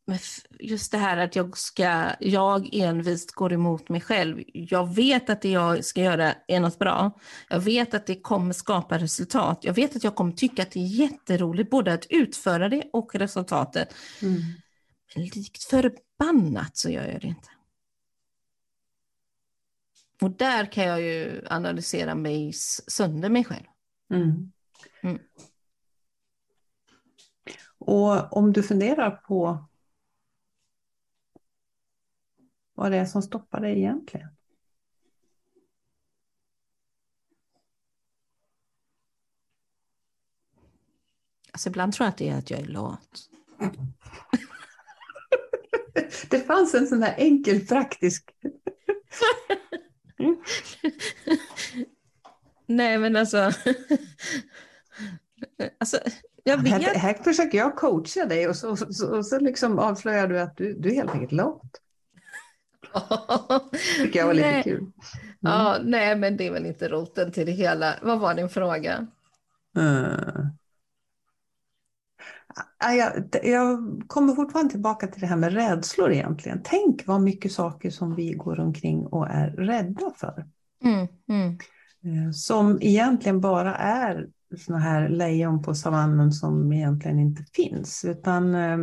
Men 0.08 0.16
f- 0.16 0.46
just 0.60 0.92
det 0.92 0.98
här 0.98 1.18
att 1.18 1.36
jag 1.36 1.58
ska, 1.58 2.06
jag 2.20 2.70
envist 2.74 3.32
går 3.32 3.54
emot 3.54 3.90
mig 3.90 4.02
själv. 4.02 4.44
Jag 4.54 4.96
vet 4.96 5.30
att 5.30 5.42
det 5.42 5.50
jag 5.50 5.86
ska 5.86 6.02
göra 6.02 6.34
är 6.48 6.60
något 6.60 6.80
bra. 6.80 7.12
Jag 7.50 7.60
vet 7.60 7.94
att 7.94 8.06
det 8.06 8.16
kommer 8.22 8.54
skapa 8.54 8.98
resultat. 8.98 9.60
Jag 9.62 9.74
vet 9.74 9.96
att 9.96 10.04
jag 10.04 10.16
kommer 10.16 10.32
tycka 10.32 10.62
att 10.62 10.72
det 10.72 10.80
är 10.80 10.88
jätteroligt 10.88 11.70
både 11.70 11.94
att 11.94 12.06
utföra 12.10 12.70
det 12.70 12.84
och 12.94 13.16
resultatet. 13.16 13.96
Mm. 14.22 14.42
Men 15.16 15.24
likt 15.24 15.64
förbannat 15.64 16.78
så 16.78 16.90
gör 16.90 17.08
jag 17.08 17.22
det 17.22 17.28
inte. 17.28 17.50
Och 20.22 20.32
där 20.32 20.72
kan 20.72 20.84
jag 20.84 21.02
ju 21.02 21.46
analysera 21.50 22.16
mig 22.16 22.54
sönder 22.88 23.30
mig 23.30 23.46
själv. 23.46 23.66
Mm. 24.10 24.52
Mm. 25.02 25.20
Och 27.78 28.38
om 28.38 28.54
du 28.54 28.64
funderar 28.64 29.12
på 29.12 29.66
vad 32.74 32.92
det 32.92 32.98
är 32.98 33.06
som 33.06 33.22
stoppar 33.22 33.62
dig 33.62 33.78
egentligen. 33.78 34.30
Alltså 41.52 41.70
ibland 41.70 41.94
tror 41.94 42.06
jag 42.06 42.12
att 42.12 42.18
det 42.18 42.30
är 42.30 42.38
att 42.38 42.50
jag 42.50 42.60
är 42.60 42.66
lat. 42.66 43.30
Det 46.30 46.40
fanns 46.40 46.74
en 46.74 46.88
sån 46.88 47.04
här 47.04 47.16
enkel 47.18 47.68
praktisk... 47.68 48.36
Nej 52.68 52.98
men 52.98 53.16
alltså. 53.16 53.38
alltså 55.80 55.98
jag 56.44 56.58
Här, 56.58 56.80
vet. 56.80 56.98
här 56.98 57.14
försöker 57.14 57.58
jag 57.58 57.76
coacha 57.76 58.26
dig 58.26 58.48
och 58.48 58.56
så, 58.56 58.76
så, 58.76 59.18
och 59.18 59.26
så 59.26 59.40
liksom 59.40 59.80
avslöjar 59.80 60.28
du 60.28 60.40
att 60.40 60.58
du, 60.58 60.74
du 60.74 60.90
är 60.90 60.96
helt 60.96 61.12
enkelt 61.12 61.32
lat. 61.32 61.82
tycker 63.98 64.20
jag 64.20 64.28
var 64.28 64.34
lite 64.34 64.62
kul. 64.64 64.80
Mm. 64.80 64.92
Ja, 65.40 65.78
nej 65.84 66.16
men 66.16 66.38
det 66.38 66.48
är 66.48 66.52
väl 66.52 66.66
inte 66.66 66.88
roten 66.88 67.32
till 67.32 67.46
det 67.46 67.52
hela. 67.52 67.96
Vad 68.02 68.20
var 68.20 68.34
din 68.34 68.50
fråga? 68.50 69.08
Mm. 69.78 70.48
Ja, 72.80 72.94
Jag, 72.94 73.12
jag 73.44 74.02
kommer 74.08 74.34
fortfarande 74.36 74.72
tillbaka 74.72 75.08
till 75.08 75.22
det 75.22 75.28
här 75.28 75.36
med 75.36 75.54
rädslor 75.54 76.12
egentligen. 76.12 76.62
Tänk 76.64 77.08
vad 77.08 77.22
mycket 77.22 77.52
saker 77.52 77.90
som 77.90 78.16
vi 78.16 78.34
går 78.34 78.60
omkring 78.60 79.06
och 79.06 79.28
är 79.30 79.48
rädda 79.52 80.12
för. 80.18 80.46
Mm, 80.84 81.08
mm, 81.30 81.58
Eh, 82.04 82.32
Som 82.32 82.78
egentligen 82.82 83.42
bara 83.42 83.76
är 83.76 84.28
såna 84.58 84.80
här 84.80 85.10
lejon 85.10 85.62
på 85.62 85.76
savannen 85.76 86.32
som 86.32 86.74
egentligen 86.74 87.20
inte 87.20 87.44
finns. 87.54 88.06
Utan 88.06 88.56
eh, 88.56 88.78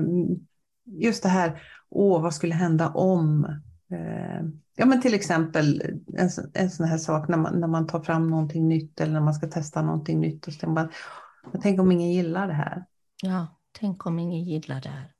just 0.84 1.22
det 1.22 1.28
här, 1.28 1.62
åh 1.88 2.22
vad 2.22 2.34
skulle 2.34 2.54
hända 2.54 2.88
om? 2.88 3.44
Eh, 3.90 4.42
Ja 4.76 4.86
men 4.86 5.00
till 5.00 5.14
exempel 5.14 5.82
en, 6.16 6.28
en 6.54 6.70
sån 6.70 6.86
här 6.86 6.98
sak 6.98 7.28
när 7.28 7.36
man, 7.38 7.60
när 7.60 7.68
man 7.68 7.86
tar 7.86 8.00
fram 8.00 8.30
någonting 8.30 8.68
nytt 8.68 9.00
eller 9.00 9.12
när 9.12 9.20
man 9.20 9.34
ska 9.34 9.46
testa 9.48 9.82
någonting 9.82 10.20
nytt. 10.20 10.46
Och 10.46 10.52
så 10.52 10.70
man, 10.70 10.88
jag 11.52 11.62
tänker 11.62 11.82
om 11.82 11.92
ingen 11.92 12.12
gillar 12.12 12.46
det 12.46 12.54
här. 12.54 12.84
ja, 13.22 13.57
tänk 13.80 14.06
om 14.06 14.18
ingen 14.18 14.44
gillar 14.44 14.80
det 14.80 14.88
här. 14.88 15.12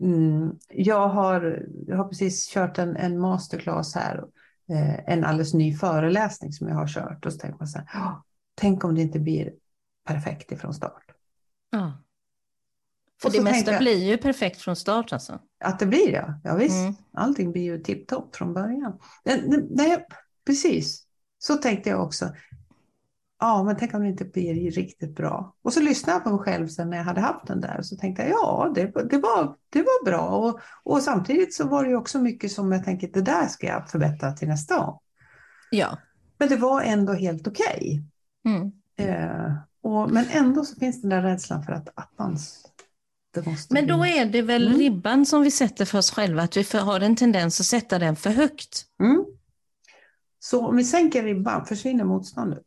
Mm, 0.00 0.58
jag, 0.68 1.08
har, 1.08 1.66
jag 1.86 1.96
har 1.96 2.08
precis 2.08 2.48
kört 2.48 2.78
en, 2.78 2.96
en 2.96 3.18
masterclass 3.20 3.94
här, 3.94 4.24
eh, 4.68 5.12
en 5.12 5.24
alldeles 5.24 5.54
ny 5.54 5.74
föreläsning 5.76 6.52
som 6.52 6.68
jag 6.68 6.74
har 6.74 6.86
kört. 6.86 7.26
Och 7.26 7.32
så 7.32 7.38
tänker 7.38 7.58
man 7.58 7.68
så 7.68 7.78
här, 7.78 7.88
"Åh, 7.94 8.20
tänk 8.54 8.84
om 8.84 8.94
det 8.94 9.02
inte 9.02 9.18
blir 9.18 9.52
perfekt 10.04 10.52
ifrån 10.52 10.74
start. 10.74 11.02
Ja. 11.70 11.92
För 13.20 13.28
Och 13.28 13.32
det 13.32 13.42
mesta 13.42 13.70
jag- 13.72 13.80
blir 13.80 14.04
ju 14.04 14.16
perfekt 14.16 14.60
från 14.60 14.76
start 14.76 15.12
alltså. 15.12 15.38
Att 15.64 15.78
det 15.78 15.86
blir 15.86 16.12
ja, 16.12 16.40
ja 16.44 16.54
visst. 16.54 16.74
Mm. 16.76 16.94
Allting 17.12 17.52
blir 17.52 17.62
ju 17.62 17.78
tipptopp 17.78 18.36
från 18.36 18.54
början. 18.54 18.98
Nej, 19.24 19.42
nej, 19.70 20.06
precis. 20.46 21.04
Så 21.38 21.54
tänkte 21.54 21.90
jag 21.90 22.02
också. 22.02 22.32
Ja, 23.40 23.62
men 23.62 23.76
tänk 23.76 23.94
om 23.94 24.02
det 24.02 24.08
inte 24.08 24.24
blir 24.24 24.70
riktigt 24.70 25.14
bra. 25.16 25.54
Och 25.62 25.72
så 25.72 25.80
lyssnade 25.80 26.16
jag 26.16 26.24
på 26.24 26.30
mig 26.30 26.38
själv 26.38 26.68
sen 26.68 26.90
när 26.90 26.96
jag 26.96 27.04
hade 27.04 27.20
haft 27.20 27.46
den 27.46 27.60
där. 27.60 27.78
Och 27.78 27.86
så 27.86 27.96
tänkte 27.96 28.22
jag, 28.22 28.30
ja, 28.30 28.72
det, 28.74 28.84
det, 29.10 29.18
var, 29.18 29.56
det 29.70 29.78
var 29.78 30.04
bra. 30.04 30.28
Och, 30.28 30.60
och 30.84 31.02
samtidigt 31.02 31.54
så 31.54 31.68
var 31.68 31.84
det 31.84 31.90
ju 31.90 31.96
också 31.96 32.18
mycket 32.18 32.52
som 32.52 32.72
jag 32.72 32.84
tänkte, 32.84 33.06
det 33.06 33.22
där 33.22 33.46
ska 33.46 33.66
jag 33.66 33.90
förbättra 33.90 34.32
till 34.32 34.48
nästa 34.48 34.76
gång. 34.78 34.98
Ja. 35.70 35.98
Men 36.38 36.48
det 36.48 36.56
var 36.56 36.82
ändå 36.82 37.12
helt 37.12 37.46
okej. 37.46 38.02
Mm. 38.44 38.72
Eh, 38.96 39.52
och, 39.82 40.10
men 40.10 40.24
ändå 40.30 40.64
så 40.64 40.76
finns 40.76 41.00
den 41.00 41.10
där 41.10 41.22
rädslan 41.22 41.62
för 41.62 41.72
att 41.72 41.88
attans, 41.94 42.64
Men 43.70 43.86
då 43.86 44.06
är 44.06 44.26
det 44.26 44.42
väl 44.42 44.66
Mm. 44.66 44.78
ribban 44.78 45.26
som 45.26 45.42
vi 45.42 45.50
sätter 45.50 45.84
för 45.84 45.98
oss 45.98 46.10
själva, 46.10 46.42
att 46.42 46.56
vi 46.56 46.78
har 46.78 47.00
en 47.00 47.16
tendens 47.16 47.60
att 47.60 47.66
sätta 47.66 47.98
den 47.98 48.16
för 48.16 48.30
högt. 48.30 48.84
Mm. 49.00 49.24
Så 50.38 50.66
om 50.66 50.76
vi 50.76 50.84
sänker 50.84 51.22
ribban, 51.22 51.66
försvinner 51.66 52.04
motståndet? 52.04 52.64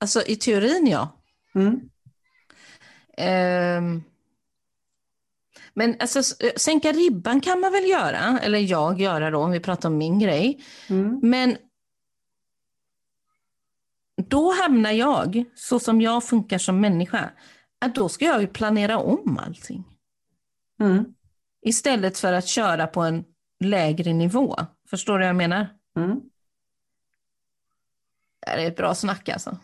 Alltså 0.00 0.22
i 0.22 0.36
teorin 0.36 0.86
ja. 0.86 1.16
Mm. 1.54 1.80
Ehm, 3.16 4.02
men 5.74 5.96
alltså, 6.00 6.22
sänka 6.56 6.92
ribban 6.92 7.40
kan 7.40 7.60
man 7.60 7.72
väl 7.72 7.88
göra, 7.88 8.38
eller 8.38 8.58
jag 8.58 9.00
göra 9.00 9.30
då 9.30 9.38
om 9.38 9.50
vi 9.50 9.60
pratar 9.60 9.88
om 9.88 9.98
min 9.98 10.18
grej. 10.18 10.64
Mm. 10.88 11.20
Men 11.22 11.56
då 14.28 14.52
hamnar 14.52 14.90
jag, 14.90 15.44
så 15.54 15.78
som 15.78 16.00
jag 16.00 16.24
funkar 16.24 16.58
som 16.58 16.80
människa, 16.80 17.30
att 17.78 17.94
då 17.94 18.08
ska 18.08 18.24
jag 18.24 18.40
ju 18.40 18.46
planera 18.46 18.98
om 18.98 19.38
allting. 19.38 19.84
Mm. 20.80 21.04
Istället 21.62 22.18
för 22.18 22.32
att 22.32 22.46
köra 22.46 22.86
på 22.86 23.00
en 23.00 23.24
lägre 23.60 24.12
nivå. 24.12 24.56
Förstår 24.90 25.12
du 25.12 25.18
vad 25.18 25.28
jag 25.28 25.36
menar? 25.36 25.66
Mm. 25.96 26.20
Det 28.40 28.50
är 28.50 28.68
ett 28.68 28.76
bra 28.76 28.94
snack 28.94 29.28
alltså. 29.28 29.58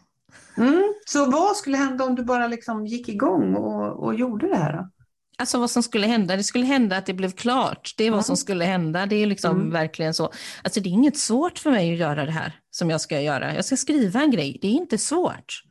Mm. 0.56 0.94
Så 1.06 1.30
vad 1.30 1.56
skulle 1.56 1.76
hända 1.76 2.04
om 2.04 2.14
du 2.14 2.24
bara 2.24 2.46
liksom 2.48 2.86
gick 2.86 3.08
igång 3.08 3.54
och, 3.54 4.04
och 4.04 4.14
gjorde 4.14 4.48
det 4.48 4.56
här? 4.56 4.72
Då? 4.72 4.90
Alltså 5.38 5.58
vad 5.58 5.70
som 5.70 5.82
skulle 5.82 6.06
hända, 6.06 6.36
det 6.36 6.44
skulle 6.44 6.64
hända 6.66 6.96
att 6.96 7.06
det 7.06 7.14
blev 7.14 7.30
klart. 7.30 7.94
Det 7.96 8.04
är 8.04 8.10
vad 8.10 8.16
Mm. 8.18 8.24
som 8.24 8.36
skulle 8.36 8.64
hända. 8.64 9.06
Det 9.06 9.16
är 9.16 9.26
liksom 9.26 9.56
Mm. 9.56 9.70
verkligen 9.70 10.14
så. 10.14 10.32
Alltså 10.62 10.80
det 10.80 10.88
är 10.88 10.92
inget 10.92 11.18
svårt 11.18 11.58
för 11.58 11.70
mig 11.70 11.92
att 11.92 11.98
göra 11.98 12.24
det 12.26 12.32
här 12.32 12.60
som 12.70 12.90
jag 12.90 13.00
ska 13.00 13.20
göra. 13.20 13.54
Jag 13.54 13.64
ska 13.64 13.76
skriva 13.76 14.20
en 14.22 14.30
grej. 14.30 14.58
Det 14.62 14.68
är 14.68 14.72
inte 14.72 14.98
svårt. 14.98 15.62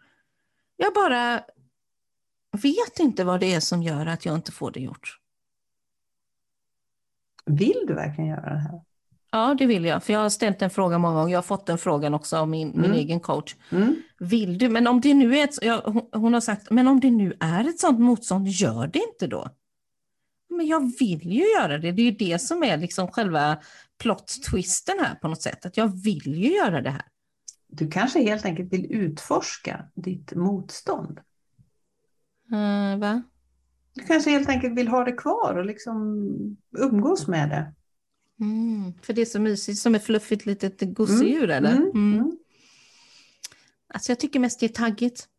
Jag 0.77 0.93
bara 0.93 1.41
vet 2.63 2.99
inte 2.99 3.23
vad 3.23 3.39
det 3.39 3.53
är 3.53 3.59
som 3.59 3.83
gör 3.83 4.05
att 4.05 4.25
jag 4.25 4.35
inte 4.35 4.51
får 4.51 4.71
det 4.71 4.79
gjort. 4.79 5.19
Vill 7.45 7.83
du 7.87 7.93
verkligen 7.93 8.29
göra 8.29 8.49
det 8.53 8.59
här? 8.59 8.81
Ja, 9.35 9.55
det 9.57 9.65
vill 9.65 9.85
jag. 9.85 10.03
För 10.03 10.13
jag 10.13 10.19
har 10.19 10.29
ställt 10.29 10.61
en 10.61 10.69
fråga 10.69 10.97
många 10.97 11.15
gånger. 11.15 11.31
Jag 11.31 11.37
har 11.37 11.43
fått 11.43 11.65
den 11.65 11.77
frågan 11.77 12.13
också 12.13 12.37
av 12.37 12.47
min, 12.47 12.67
min 12.67 12.85
Mm. 12.85 12.97
egen 12.97 13.19
coach. 13.19 13.55
Mm. 13.71 13.95
Vill 14.19 14.57
du? 14.57 14.69
Men 14.69 14.87
om 14.87 15.01
det 15.01 15.13
nu 15.13 15.37
är 15.37 15.43
ett, 15.43 15.55
ja, 15.61 16.03
hon, 16.13 16.33
har 16.33 16.41
sagt, 16.41 16.71
men 16.71 16.87
om 16.87 16.99
det 16.99 17.11
nu 17.11 17.37
är 17.39 17.69
ett 17.69 17.79
sånt 17.79 17.99
motstånd, 17.99 18.47
gör 18.47 18.87
det 18.87 18.99
inte 18.99 19.27
då. 19.27 19.49
Men 20.49 20.67
jag 20.67 20.97
vill 20.99 21.31
ju 21.31 21.43
göra 21.59 21.77
det. 21.77 21.91
Det 21.91 22.01
är 22.01 22.05
ju 22.05 22.11
det 22.11 22.39
som 22.39 22.63
är 22.63 22.77
liksom 22.77 23.07
själva 23.07 23.57
plot-twisten 24.03 24.99
här 24.99 25.15
på 25.15 25.27
något 25.27 25.41
sätt. 25.41 25.65
Att 25.65 25.77
jag 25.77 25.87
vill 26.03 26.35
ju 26.43 26.55
göra 26.55 26.81
det 26.81 26.89
här. 26.89 27.05
Du 27.67 27.91
kanske 27.91 28.19
helt 28.23 28.45
enkelt 28.45 28.73
vill 28.73 28.91
utforska 28.91 29.85
ditt 29.95 30.35
motstånd. 30.35 31.19
Eh, 32.51 32.99
va? 32.99 33.23
Du 33.93 34.03
kanske 34.03 34.29
helt 34.29 34.49
enkelt 34.49 34.77
vill 34.77 34.87
ha 34.87 35.03
det 35.03 35.13
kvar 35.13 35.55
och 35.57 35.65
liksom 35.65 36.29
umgås 36.77 37.27
med 37.27 37.49
det. 37.49 37.73
Mm, 38.39 38.93
för 39.01 39.13
det 39.13 39.21
är 39.21 39.25
så 39.25 39.39
mysigt 39.39 39.79
som 39.79 39.95
ett 39.95 40.03
fluffigt 40.03 40.45
litet 40.45 40.81
gosedjur 40.81 41.49
eller? 41.49 41.71
Mm, 41.71 41.89
Mm. 41.89 42.13
mm, 42.19 42.37
Alltså 43.87 44.11
jag 44.11 44.19
tycker 44.19 44.39
mest 44.39 44.59
det 44.59 44.65
är 44.65 44.69
taggigt. 44.69 45.29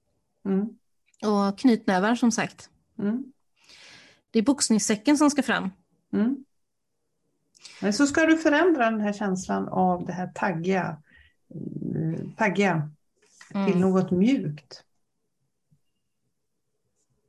mm, 0.45 0.69
Och 1.27 1.59
knytnävar 1.59 2.15
som 2.15 2.33
sagt. 2.33 2.71
mm, 2.99 3.33
Det 4.31 4.39
är 4.39 4.43
boxningssäcken 4.43 5.19
som 5.19 5.31
ska 5.31 5.43
fram. 5.43 5.71
mm. 6.13 6.45
Men 7.81 7.93
så 7.93 8.07
ska 8.07 8.27
du 8.27 8.39
förändra 8.39 8.91
den 8.91 9.01
här 9.01 9.13
känslan 9.13 9.69
av 9.69 10.07
det 10.07 10.13
här 10.13 10.33
taggiga, 10.35 11.03
mm, 11.95 12.33
taggiga 12.33 12.91
till 13.51 13.59
Mm. 13.77 13.81
något 13.81 14.11
mjukt 14.11 14.83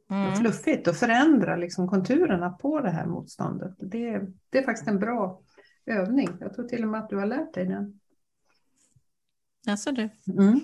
och 0.07 0.15
Mm. 0.15 0.35
fluffigt 0.35 0.87
och 0.87 0.95
förändra 0.95 1.55
liksom 1.55 1.87
konturerna 1.87 2.49
på 2.49 2.79
det 2.81 2.89
här 2.89 3.05
motståndet. 3.05 3.73
Det, 3.79 4.21
det 4.49 4.57
är 4.57 4.63
faktiskt 4.63 4.87
en 4.87 4.99
bra 4.99 5.41
övning. 5.87 6.29
Jag 6.39 6.53
tror 6.53 6.67
till 6.67 6.83
och 6.83 6.89
med 6.89 6.99
att 6.99 7.09
du 7.09 7.17
har 7.17 7.25
lärt 7.25 7.53
dig 7.53 7.65
den. 7.65 7.99
Alltså 9.67 9.91
du. 9.91 10.09
Mm. 10.27 10.59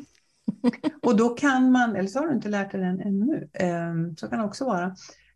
Och 1.01 1.17
då 1.17 1.29
kan 1.29 1.71
man, 1.71 1.95
eller 1.95 2.09
så 2.09 2.19
har 2.19 2.27
du 2.27 2.33
inte 2.33 2.49
lärt 2.49 2.71
dig 2.71 2.81
den 2.81 3.01
ännu, 3.01 3.49
Ehm, 3.53 4.17
så 4.17 4.27
kan 4.27 4.39
det 4.39 4.45
också 4.45 4.65
vara, 4.65 4.95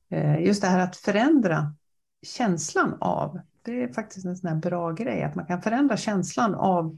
eh, 0.09 0.45
just 0.45 0.61
det 0.61 0.67
här 0.67 0.79
att 0.79 0.95
förändra 0.95 1.73
känslan 2.21 2.97
av, 2.99 3.39
det 3.61 3.83
är 3.83 3.93
faktiskt 3.93 4.25
en 4.25 4.37
sån 4.37 4.49
här 4.49 4.55
bra 4.55 4.91
grej, 4.91 5.23
att 5.23 5.35
man 5.35 5.45
kan 5.45 5.61
förändra 5.61 5.97
känslan 5.97 6.55
av, 6.55 6.97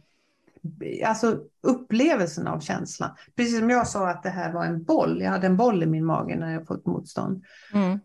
alltså 1.06 1.40
upplevelsen 1.62 2.48
av 2.48 2.60
känslan. 2.60 3.10
Precis 3.36 3.60
som 3.60 3.70
jag 3.70 3.88
sa 3.88 4.10
att 4.10 4.24
det 4.24 4.30
här 4.30 4.54
var 4.54 4.66
en 4.66 4.84
boll, 4.84 5.22
jag 5.22 5.32
hade 5.32 5.48
en 5.48 5.58
boll 5.58 5.84
i 5.84 5.86
min 5.86 6.06
mage 6.06 6.36
när 6.36 6.54
jag 6.54 6.68
fått 6.68 6.86
motstånd. 6.86 7.44
Mm. 7.74 8.00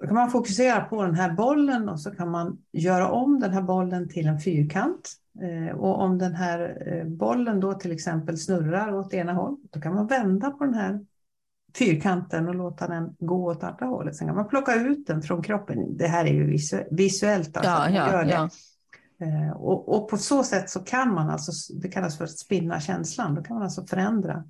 Då 0.00 0.06
kan 0.06 0.14
man 0.14 0.30
fokusera 0.30 0.80
på 0.80 1.02
den 1.02 1.14
här 1.14 1.32
bollen 1.32 1.88
och 1.88 2.00
så 2.00 2.10
kan 2.10 2.30
man 2.30 2.58
göra 2.72 3.10
om 3.10 3.40
den 3.40 3.52
här 3.52 3.62
bollen 3.62 4.08
till 4.08 4.26
en 4.26 4.40
fyrkant. 4.40 5.12
Eh, 5.42 5.76
Och 5.76 6.00
om 6.00 6.18
den 6.18 6.34
här 6.34 6.82
eh, 6.86 7.04
bollen 7.08 7.60
då 7.60 7.74
till 7.74 7.92
exempel 7.92 8.38
snurrar 8.38 8.94
åt 8.94 9.14
ena 9.14 9.32
håll, 9.32 9.56
då 9.70 9.80
kan 9.80 9.94
man 9.94 10.06
vända 10.06 10.50
på 10.50 10.64
den 10.64 10.74
här 10.74 11.00
fyrkanten 11.78 12.48
och 12.48 12.54
låta 12.54 12.86
den 12.88 13.16
gå 13.18 13.50
åt 13.50 13.62
andra 13.64 13.86
hållet. 13.86 14.16
Sen 14.16 14.26
kan 14.26 14.36
man 14.36 14.48
plocka 14.48 14.74
ut 14.74 15.06
den 15.06 15.22
från 15.22 15.42
kroppen. 15.42 15.96
Det 15.96 16.06
här 16.06 16.24
är 16.24 16.32
ju 16.32 16.46
visu- 16.52 16.86
visuellt. 16.90 17.56
Alltså, 17.56 17.70
Ja, 17.70 17.90
ja, 17.90 18.12
gör 18.12 18.24
det. 18.24 18.30
ja. 18.30 18.48
Eh, 19.26 19.50
Och, 19.56 19.96
och 19.96 20.08
på 20.10 20.16
så 20.16 20.42
sätt 20.42 20.70
så 20.70 20.80
kan 20.80 21.14
man 21.14 21.30
alltså, 21.30 21.74
det 21.74 21.88
kallas 21.88 22.18
för 22.18 22.24
att 22.24 22.38
spinna 22.38 22.80
känslan, 22.80 23.34
då 23.34 23.42
kan 23.42 23.54
man 23.54 23.62
alltså 23.62 23.86
förändra 23.86 24.44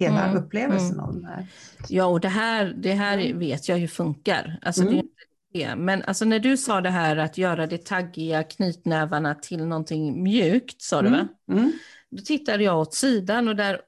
hela 0.00 0.24
Mm, 0.24 0.36
upplevelsen 0.42 1.00
av 1.00 1.14
den 1.14 1.24
här. 1.24 1.46
Ja, 1.88 2.04
och 2.04 2.20
det 2.20 2.28
här, 2.28 2.74
det 2.78 2.92
här 2.92 3.32
vet 3.34 3.68
jag 3.68 3.76
hur 3.76 3.88
funkar. 3.88 4.58
Alltså, 4.62 4.82
det 4.82 4.88
är 4.88 4.92
Mm. 4.92 5.06
det. 5.52 5.76
Men 5.76 6.02
alltså, 6.02 6.24
när 6.24 6.38
du 6.38 6.56
sa 6.56 6.80
det 6.80 6.90
här 6.90 7.16
att 7.16 7.38
göra 7.38 7.66
det 7.66 7.84
taggiga 7.84 8.42
knytnävarna 8.42 9.34
till 9.34 9.66
någonting 9.66 10.22
mjukt, 10.22 10.82
sa 10.82 11.02
du 11.02 11.10
va? 11.10 11.28
Mm, 11.50 11.60
mm, 11.60 11.72
Då 12.10 12.22
tittade 12.22 12.64
jag 12.64 12.78
åt 12.80 12.94
sidan 12.94 13.48
och 13.48 13.56
där 13.56 13.80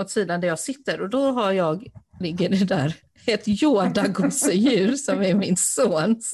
åt 0.00 0.10
sidan 0.10 0.40
där 0.40 0.48
jag 0.48 0.58
sitter 0.58 1.00
och 1.00 1.10
då 1.10 1.30
har 1.30 1.52
jag, 1.52 1.86
ligger 2.20 2.48
det 2.48 2.64
där, 2.64 2.94
ett 3.26 3.48
Yoda-gosedjur 3.48 4.94
som 4.96 5.22
är 5.22 5.34
min 5.34 5.56
sons. 5.56 6.32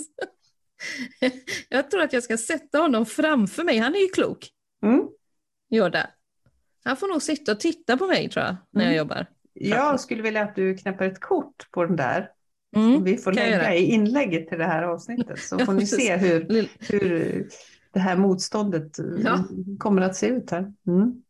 Jag 1.69 1.91
tror 1.91 2.03
att 2.03 2.13
jag 2.13 2.23
ska 2.23 2.37
sätta 2.37 2.79
honom 2.79 3.07
framför 3.07 3.65
mig, 3.65 3.79
han 3.79 3.95
är 3.95 3.99
ju 3.99 4.09
klok, 4.09 4.49
mm. 4.85 5.09
Yoda. 5.71 6.07
Han 6.87 6.97
får 6.97 7.09
nog 7.09 7.23
sitta 7.23 7.53
och 7.53 7.61
titta 7.61 7.97
på 7.97 8.07
mig 8.07 8.29
tror 8.31 8.45
jag, 8.45 8.57
när 8.71 8.83
jag 8.83 8.93
Mm. 8.93 8.99
jobbar. 8.99 9.27
Jag 9.55 10.01
skulle 10.01 10.23
vilja 10.23 10.43
att 10.43 10.55
du 10.57 10.77
knäpper 10.77 11.07
ett 11.07 11.21
kort 11.21 11.71
på 11.71 11.85
den 11.85 11.97
där. 11.97 12.31
Mm. 12.77 13.05
Vi 13.05 13.17
får 13.17 13.33
lägga 13.33 13.75
i 13.75 13.85
inlägget 13.85 14.49
till 14.49 14.59
det 14.59 14.65
här 14.65 14.83
avsnittet 14.83 15.39
så 15.39 15.59
får 15.67 15.73
ni 15.73 15.87
se 15.87 16.17
hur, 16.17 16.69
hur 16.93 17.49
det 17.93 18.01
här 18.01 18.17
motståndet 18.17 18.99
Ja. 19.25 19.45
kommer 19.79 20.03
att 20.03 20.17
se 20.17 20.27
ut 20.27 20.51
här. 20.51 20.73
Mm. 20.87 21.23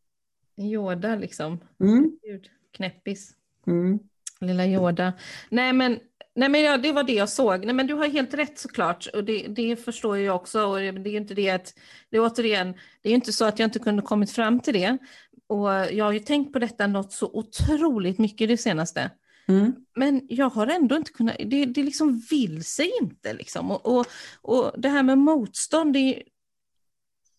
Yoda 0.58 1.14
liksom. 1.16 1.60
Mm. 1.80 2.18
Gud, 2.22 2.46
knäppis. 2.76 3.30
Mm. 3.66 3.98
Lilla 4.40 4.66
Yoda. 4.66 5.12
Nej 5.50 5.72
men, 5.72 5.98
nej, 6.34 6.48
men 6.48 6.60
ja, 6.62 6.76
det 6.76 6.92
var 6.92 7.02
det 7.04 7.12
jag 7.12 7.28
såg. 7.28 7.64
Nej, 7.64 7.74
men 7.74 7.86
du 7.86 7.94
har 7.94 8.06
helt 8.08 8.34
rätt 8.34 8.58
såklart. 8.58 9.06
Och 9.14 9.24
det, 9.24 9.46
det 9.48 9.76
förstår 9.76 10.18
jag 10.18 10.36
också. 10.36 10.62
Och 10.66 10.78
det 10.78 10.92
det 10.92 11.10
är 11.10 11.16
inte 11.16 11.34
det 11.34 11.50
att, 11.50 11.74
det 12.10 12.16
är 12.16 12.20
återigen, 12.20 12.74
det 13.02 13.10
är 13.10 13.14
inte 13.14 13.32
så 13.32 13.44
att 13.44 13.58
jag 13.58 13.66
inte 13.66 13.78
kunde 13.78 14.02
kommit 14.02 14.30
fram 14.30 14.60
till 14.60 14.74
det. 14.74 14.98
Och 15.46 15.68
jag 15.70 16.04
har 16.04 16.12
ju 16.12 16.20
tänkt 16.20 16.52
på 16.52 16.58
detta 16.58 16.86
något 16.86 17.12
så 17.12 17.30
otroligt 17.32 18.18
mycket 18.18 18.48
det 18.48 18.56
senaste. 18.56 19.10
Mm. 19.48 19.72
Men 19.96 20.26
jag 20.28 20.50
har 20.50 20.66
ändå 20.66 20.96
inte 20.96 21.12
kunnat, 21.12 21.36
det, 21.38 21.64
det 21.64 21.82
liksom 21.82 22.18
vill 22.30 22.64
sig 22.64 22.92
inte 23.02 23.32
liksom. 23.32 23.70
Och, 23.70 23.86
och, 23.98 24.06
och 24.42 24.72
det 24.80 24.88
här 24.88 25.02
med 25.02 25.18
motstånd, 25.18 25.92
det, 25.92 26.22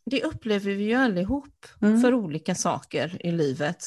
det 0.06 0.24
upplever 0.24 0.72
vi 0.72 0.84
ju 0.84 0.94
allihop 0.94 1.66
Mm. 1.82 2.02
för 2.02 2.14
olika 2.14 2.56
saker 2.56 3.26
i 3.26 3.32
livet. 3.32 3.84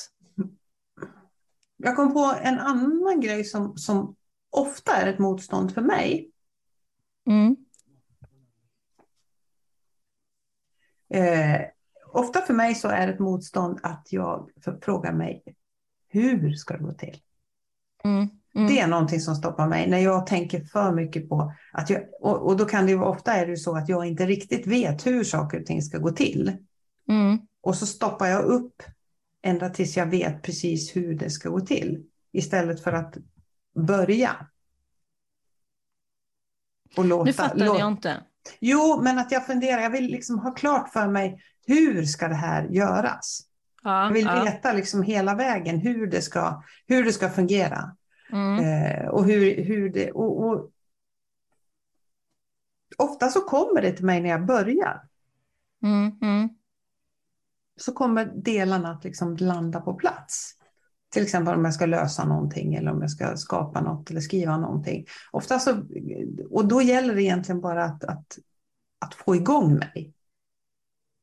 Jag 1.77 1.97
kom 1.97 2.13
på 2.15 2.35
en 2.43 2.59
annan 2.59 3.21
grej 3.21 3.45
som, 3.45 3.77
som 3.77 4.17
ofta 4.51 4.97
är 4.97 5.07
ett 5.07 5.19
motstånd 5.19 5.75
för 5.75 5.81
mig. 5.83 6.31
Mm. 7.27 7.57
Eh, 11.15 11.61
ofta 12.13 12.41
för 12.41 12.55
mig 12.55 12.75
så 12.75 12.89
är 12.89 13.09
ett 13.09 13.19
motstånd 13.19 13.79
att 13.83 14.07
jag 14.11 14.51
frågar 14.83 15.13
mig 15.13 15.43
hur 16.09 16.53
ska 16.55 16.77
det 16.77 16.85
gå 16.85 16.93
till? 16.93 17.17
Mm. 18.05 18.29
Mm. 18.55 18.67
Det 18.69 18.81
är 18.81 18.87
någonting 18.87 19.21
som 19.21 19.35
stoppar 19.35 19.69
mig 19.69 19.91
när 19.91 19.99
jag 19.99 20.27
tänker 20.27 20.65
för 20.65 20.93
mycket 20.93 21.29
på 21.29 21.53
att 21.73 21.91
jag, 21.91 22.03
och, 22.21 22.47
och 22.47 22.57
då 22.57 22.65
kan 22.65 22.87
det 22.87 22.93
ju 22.93 23.03
ofta 23.03 23.33
är 23.33 23.47
det 23.47 23.57
så 23.57 23.77
att 23.77 23.89
jag 23.89 24.07
inte 24.07 24.27
riktigt 24.27 24.67
vet 24.67 25.07
hur 25.07 25.25
saker 25.25 25.61
och 25.61 25.67
ting 25.67 25.83
ska 25.83 25.99
gå 25.99 26.11
till. 26.11 26.57
Mm. 27.09 27.39
Och 27.61 27.77
så 27.77 27.87
stoppar 27.87 28.27
jag 28.27 28.45
upp 28.45 28.83
ända 29.43 29.71
tills 29.71 29.97
jag 29.97 30.07
vet 30.07 30.43
precis 30.43 30.97
hur 30.97 31.15
det 31.15 31.31
ska 31.31 31.49
gå 31.49 31.61
till. 31.61 32.05
Istället 32.33 32.81
för 32.85 32.93
att 32.93 33.17
börja. 33.75 34.47
Och 36.97 37.05
låta, 37.05 37.25
Nu 37.25 37.33
fattar 37.33 37.67
låt- 37.67 37.79
jag 37.79 37.89
inte. 37.89 38.17
Jo, 38.61 39.01
men 39.03 39.19
att 39.19 39.33
jag 39.33 39.47
funderar, 39.47 39.81
jag 39.81 39.91
vill 39.91 40.07
liksom 40.07 40.39
ha 40.39 40.51
klart 40.51 40.89
för 40.89 41.09
mig 41.09 41.43
hur 41.67 42.05
ska 42.05 42.29
det 42.29 42.35
här 42.35 42.65
göras? 42.65 43.47
Ja, 43.83 44.05
Jag 44.05 44.13
vill 44.13 44.27
ja. 44.27 44.45
veta 44.45 44.73
liksom 44.73 45.03
hela 45.03 45.35
vägen 45.35 45.79
hur 45.79 46.07
det 46.07 46.23
ska, 46.23 46.63
hur 46.87 47.05
det 47.05 47.13
ska 47.13 47.31
fungera. 47.31 47.97
Mm. 48.33 48.65
Eh, 48.65 49.09
och 49.09 49.25
hur, 49.25 49.65
hur 49.65 49.91
det... 49.91 50.11
Och, 50.11 50.49
och, 50.49 50.71
ofta 52.97 53.29
så 53.29 53.41
kommer 53.41 53.83
det 53.83 53.93
till 53.93 54.05
mig 54.05 54.21
när 54.21 54.31
jag 54.31 54.47
börjar. 54.47 55.03
Mm. 55.83 56.19
Mm. 56.23 56.49
Så 57.77 57.93
kommer 57.93 58.25
delarna 58.25 58.91
att 58.91 59.05
liksom 59.05 59.37
landa 59.37 59.81
på 59.81 59.95
plats. 59.95 60.57
Till 61.11 61.23
exempel 61.23 61.55
om 61.55 61.65
jag 61.65 61.75
ska 61.75 61.87
lösa 61.87 62.25
någonting 62.25 62.75
eller 62.75 62.93
om 62.93 63.01
jag 63.01 63.11
ska 63.11 63.37
skapa 63.37 63.81
något 63.81 64.11
eller 64.11 64.21
skriva 64.21 64.59
någonting. 64.59 65.07
Ofta 65.31 65.59
så, 65.59 65.83
och 66.51 66.69
då 66.69 66.83
gäller 66.83 67.15
det 67.15 67.23
egentligen 67.23 67.61
bara 67.61 67.85
att, 67.85 68.05
att, 68.05 68.39
att 68.99 69.15
få 69.15 69.37
igång 69.37 69.75
mig. 69.75 70.13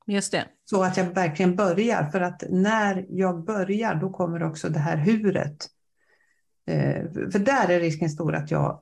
Just 0.08 0.32
det. 0.32 0.46
Så 0.66 0.84
att 0.84 0.98
jag 0.98 1.06
verkligen 1.06 1.56
börjar. 1.56 2.10
För 2.10 2.22
att 2.22 2.44
när 2.50 3.06
jag 3.10 3.46
börjar 3.46 3.96
då 3.96 4.10
kommer 4.10 4.44
också 4.44 4.70
det 4.70 4.80
här 4.80 4.98
huret. 4.98 5.68
Eh, 6.66 7.12
för 7.32 7.40
där 7.40 7.70
är 7.70 7.80
risken 7.80 8.10
stor 8.10 8.36
att 8.36 8.52
jag, 8.52 8.82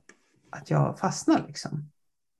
att 0.50 0.70
jag 0.70 0.98
fastnar 0.98 1.44
liksom. 1.46 1.90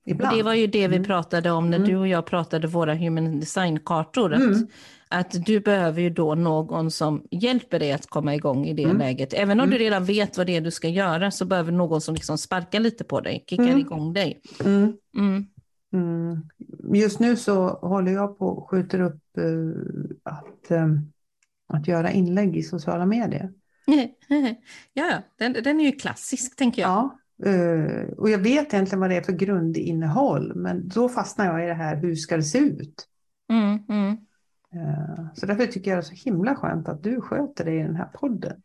Och 0.07 0.11
Ibland. 0.11 0.37
det 0.37 0.42
var 0.42 0.55
ju 0.55 0.66
det 0.66 0.88
vi 0.88 0.97
Mm. 0.97 1.05
pratade 1.07 1.51
om 1.51 1.71
när 1.71 1.77
Mm. 1.77 1.88
du 1.88 1.97
och 1.97 2.09
jag 2.09 2.27
pratade 2.27 2.66
våra 2.66 2.95
human 2.95 3.40
design-kartor. 3.40 4.33
Att, 4.35 4.40
Mm. 4.42 4.66
att 5.09 5.45
du 5.47 5.61
behöver 5.61 6.01
ju 6.03 6.11
då 6.11 6.35
någon 6.35 6.90
som 6.90 7.23
hjälper 7.31 7.79
dig 7.79 7.92
att 7.92 8.07
komma 8.07 8.35
igång 8.35 8.66
i 8.66 8.75
det 8.75 8.92
läget. 8.92 9.33
Även 9.35 9.61
om 9.61 9.71
du 9.71 9.79
redan 9.79 10.05
vet 10.05 10.37
vad 10.38 10.47
det 10.47 10.57
är 10.57 10.61
du 10.61 10.71
ska 10.71 10.88
göra 10.88 11.31
så 11.31 11.45
behöver 11.45 11.73
någon 11.73 12.01
som 12.01 12.14
liksom 12.14 12.38
sparkar 12.38 12.81
lite 12.81 13.05
på 13.05 13.21
dig, 13.21 13.45
kickar 13.51 13.79
igång 13.79 14.12
dig. 14.12 14.40
Just 16.95 17.21
nu 17.21 17.37
så 17.37 17.69
håller 17.69 18.12
jag 18.12 18.38
på 18.38 18.47
och 18.47 18.71
skjuter 18.71 19.01
upp 19.01 19.38
eh, 19.38 19.45
att, 20.33 20.71
eh, 20.71 20.87
att 21.69 21.88
göra 21.88 22.11
inlägg 22.11 22.57
i 22.57 22.62
sociala 22.62 23.07
medier. 23.07 23.53
ja, 24.92 25.23
den, 25.38 25.53
den 25.53 25.81
är 25.81 25.85
ju 25.85 25.92
klassisk 25.92 26.57
tänker 26.57 26.83
jag. 26.83 26.90
Ja. 26.90 27.19
Eh, 27.44 28.09
och 28.16 28.31
jag 28.31 28.38
vet 28.38 28.75
egentligen 28.75 29.01
vad 29.01 29.11
det 29.11 29.16
är 29.16 29.22
för 29.22 29.33
grundinnehåll, 29.33 30.53
men 30.55 30.88
då 30.88 31.09
fastnar 31.09 31.46
jag 31.46 31.64
i 31.64 31.68
det 31.68 31.75
här, 31.75 31.96
hur 31.96 32.14
ska 32.14 32.37
det 32.37 32.42
se 32.42 32.59
ut? 32.59 33.09
Mm, 33.51 33.79
mm. 33.88 34.16
Eh, 34.75 35.27
så 35.35 35.46
därför 35.46 35.66
tycker 35.66 35.90
jag 35.90 35.99
det 35.99 36.01
är 36.01 36.16
så 36.16 36.25
himla 36.25 36.57
skönt 36.57 36.88
att 36.88 37.03
du 37.03 37.20
sköter 37.20 37.64
det 37.64 37.75
i 37.75 37.83
den 37.83 37.96
här 37.96 38.09
podden. 38.14 38.62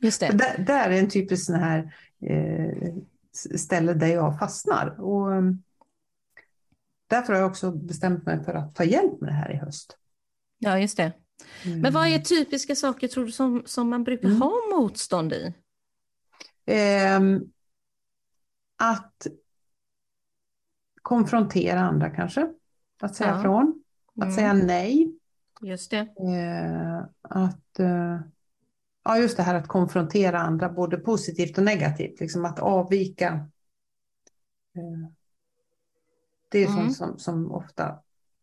Just 0.00 0.20
det. 0.20 0.26
där, 0.26 0.64
där 0.66 0.90
är 0.90 0.98
en 0.98 1.10
typisk 1.10 1.46
sån 1.46 1.54
här 1.54 1.94
eh, 2.26 2.94
ställe 3.56 3.94
där 3.94 4.06
jag 4.06 4.38
fastnar. 4.38 5.00
Och, 5.00 5.34
eh, 5.34 5.42
därför 7.06 7.32
har 7.32 7.40
jag 7.40 7.50
också 7.50 7.70
bestämt 7.70 8.26
mig 8.26 8.44
för 8.44 8.54
att 8.54 8.74
ta 8.74 8.84
hjälp 8.84 9.20
med 9.20 9.30
det 9.30 9.34
här 9.34 9.52
i 9.52 9.56
höst. 9.56 9.96
Ja, 10.58 10.78
just 10.78 10.96
det. 10.96 11.12
Men 11.64 11.92
vad 11.92 12.06
är 12.06 12.18
typiska 12.18 12.74
saker 12.74 13.08
tror 13.08 13.24
du 13.24 13.32
som, 13.32 13.62
som 13.66 13.88
man 13.88 14.04
brukar 14.04 14.28
Mm. 14.28 14.42
ha 14.42 14.52
motstånd 14.76 15.32
i? 15.32 15.54
Ehm, 16.66 17.40
att 18.80 19.26
konfrontera 21.02 21.80
andra 21.80 22.10
kanske. 22.10 22.52
Att 23.00 23.14
säga 23.14 23.30
Ja. 23.30 23.38
ifrån. 23.40 23.82
Att 24.16 24.22
Mm. 24.22 24.34
säga 24.34 24.52
nej. 24.52 25.14
Just 25.62 25.90
det. 25.90 25.98
Eh, 25.98 27.04
att, 27.22 27.78
eh, 27.78 28.20
ja, 29.04 29.18
just 29.18 29.36
det 29.36 29.42
här 29.42 29.54
att 29.54 29.68
konfrontera 29.68 30.38
andra, 30.40 30.68
både 30.68 30.96
positivt 30.96 31.58
och 31.58 31.64
negativt. 31.64 32.20
Liksom 32.20 32.44
att 32.44 32.58
avvika. 32.58 33.26
Eh, 34.76 35.10
det 36.48 36.58
är 36.58 36.66
Mm. 36.68 36.76
sånt 36.76 36.96
som, 36.96 37.18
som 37.18 37.52
ofta, 37.52 37.88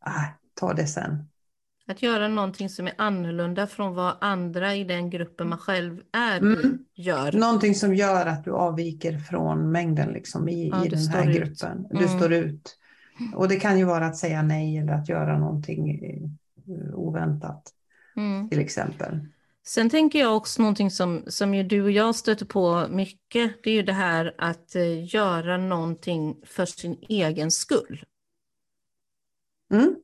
äh, 0.05 0.23
ta 0.53 0.73
det 0.73 0.87
sen. 0.87 1.29
Att 1.89 2.01
göra 2.01 2.27
någonting 2.27 2.69
som 2.69 2.87
är 2.87 2.93
annorlunda 2.97 3.67
från 3.67 3.95
vad 3.95 4.15
andra 4.21 4.75
i 4.75 4.83
den 4.83 5.09
gruppen 5.09 5.49
man 5.49 5.57
själv 5.57 6.01
är 6.11 6.37
Mm. 6.37 6.85
gör. 6.95 7.31
Någonting 7.31 7.75
som 7.75 7.95
gör 7.95 8.25
att 8.25 8.43
du 8.43 8.51
avviker 8.51 9.19
från 9.19 9.71
mängden 9.71 10.09
liksom, 10.09 10.49
i, 10.49 10.67
Ja, 10.69 10.85
i 10.85 10.89
den 10.89 11.07
här 11.07 11.29
ut. 11.29 11.35
gruppen. 11.37 11.87
Du 11.91 11.97
Mm. 12.05 12.17
står 12.19 12.33
ut. 12.33 12.77
Och 13.35 13.47
det 13.47 13.55
kan 13.55 13.77
ju 13.79 13.83
vara 13.85 14.05
att 14.05 14.17
säga 14.17 14.41
nej 14.41 14.77
eller 14.77 14.93
att 14.93 15.09
göra 15.09 15.39
någonting 15.39 15.89
eh, 16.05 16.93
oväntat 16.95 17.73
Mm. 18.15 18.49
till 18.49 18.59
exempel. 18.59 19.19
Sen 19.65 19.89
tänker 19.89 20.19
jag 20.19 20.37
också 20.37 20.61
någonting 20.61 20.91
som, 20.91 21.23
som 21.27 21.53
ju 21.53 21.63
du 21.63 21.81
och 21.83 21.91
jag 21.91 22.15
stöter 22.15 22.45
på 22.45 22.87
mycket. 22.89 23.63
Det 23.63 23.69
är 23.69 23.73
ju 23.73 23.83
det 23.83 23.93
här 23.93 24.35
att 24.37 24.75
eh, 24.75 25.15
göra 25.15 25.57
någonting 25.57 26.37
för 26.45 26.65
sin 26.65 26.97
egen 27.09 27.51
skull. 27.51 28.03
Mm. 29.71 29.95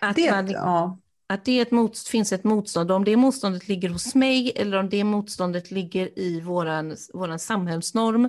Att, 0.00 0.16
Det, 0.16 0.30
man, 0.30 0.50
ja. 0.50 0.98
Att 1.32 1.44
det 1.44 1.60
ett 1.60 1.70
mot, 1.70 1.98
finns 1.98 2.32
ett 2.32 2.44
motstånd. 2.44 2.90
Om 2.90 3.04
det 3.04 3.16
motståndet 3.16 3.68
ligger 3.68 3.88
hos 3.88 4.14
mig 4.14 4.52
eller 4.56 4.78
om 4.78 4.88
det 4.88 5.04
motståndet 5.04 5.70
ligger 5.70 6.18
i 6.18 6.40
våran, 6.40 6.96
våran 7.14 7.38
samhällsnorm. 7.38 8.28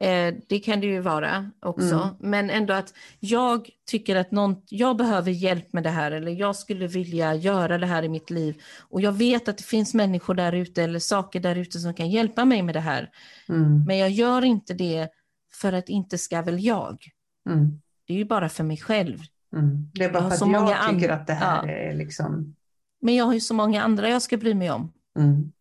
Eh, 0.00 0.34
det 0.48 0.58
kan 0.58 0.80
det 0.80 0.86
ju 0.86 1.00
vara 1.00 1.50
också. 1.60 1.94
Mm. 1.94 2.08
Men 2.18 2.50
ändå 2.50 2.74
att 2.74 2.94
jag 3.20 3.68
tycker 3.86 4.16
att 4.16 4.30
någon, 4.30 4.62
jag 4.68 4.96
behöver 4.96 5.30
hjälp 5.30 5.72
med 5.72 5.82
det 5.82 5.90
här 5.90 6.10
eller 6.12 6.32
jag 6.32 6.56
skulle 6.56 6.86
vilja 6.86 7.34
göra 7.34 7.78
det 7.78 7.86
här 7.86 8.02
i 8.02 8.08
mitt 8.08 8.30
liv. 8.30 8.62
Och 8.80 9.00
jag 9.00 9.12
vet 9.12 9.48
att 9.48 9.58
det 9.58 9.64
finns 9.64 9.94
människor 9.94 10.34
där 10.34 10.52
ute 10.52 10.82
eller 10.82 10.98
saker 10.98 11.40
där 11.40 11.56
ute 11.56 11.78
som 11.78 11.94
kan 11.94 12.10
hjälpa 12.10 12.44
mig 12.44 12.62
med 12.62 12.74
det 12.74 12.80
här. 12.80 13.10
Mm. 13.48 13.84
Men 13.84 13.98
jag 13.98 14.10
gör 14.10 14.44
inte 14.44 14.74
det 14.74 15.08
för 15.52 15.72
att 15.72 15.88
inte 15.88 16.18
ska 16.18 16.42
väl 16.42 16.64
jag. 16.64 17.04
Mm. 17.50 17.80
Det 18.06 18.12
är 18.12 18.18
ju 18.18 18.24
bara 18.24 18.48
för 18.48 18.64
mig 18.64 18.76
själv. 18.76 19.18
Mm. 19.52 19.90
Det 19.94 20.04
är 20.04 20.12
bara 20.12 20.30
för 20.30 20.36
så 20.36 20.44
att 20.44 20.50
jag 20.52 20.62
många 20.62 20.76
tycker 20.90 21.08
att 21.08 21.26
det 21.26 21.32
här 21.32 21.66
ja. 21.66 21.72
är 21.72 21.94
liksom... 21.94 22.56
Men 23.00 23.14
jag 23.14 23.24
har 23.24 23.34
ju 23.34 23.40
så 23.40 23.54
många 23.54 23.82
andra 23.82 24.08
jag 24.08 24.22
ska 24.22 24.36
bry 24.36 24.54
mig 24.54 24.70
om. 24.70 24.92
Mm. 25.18 25.52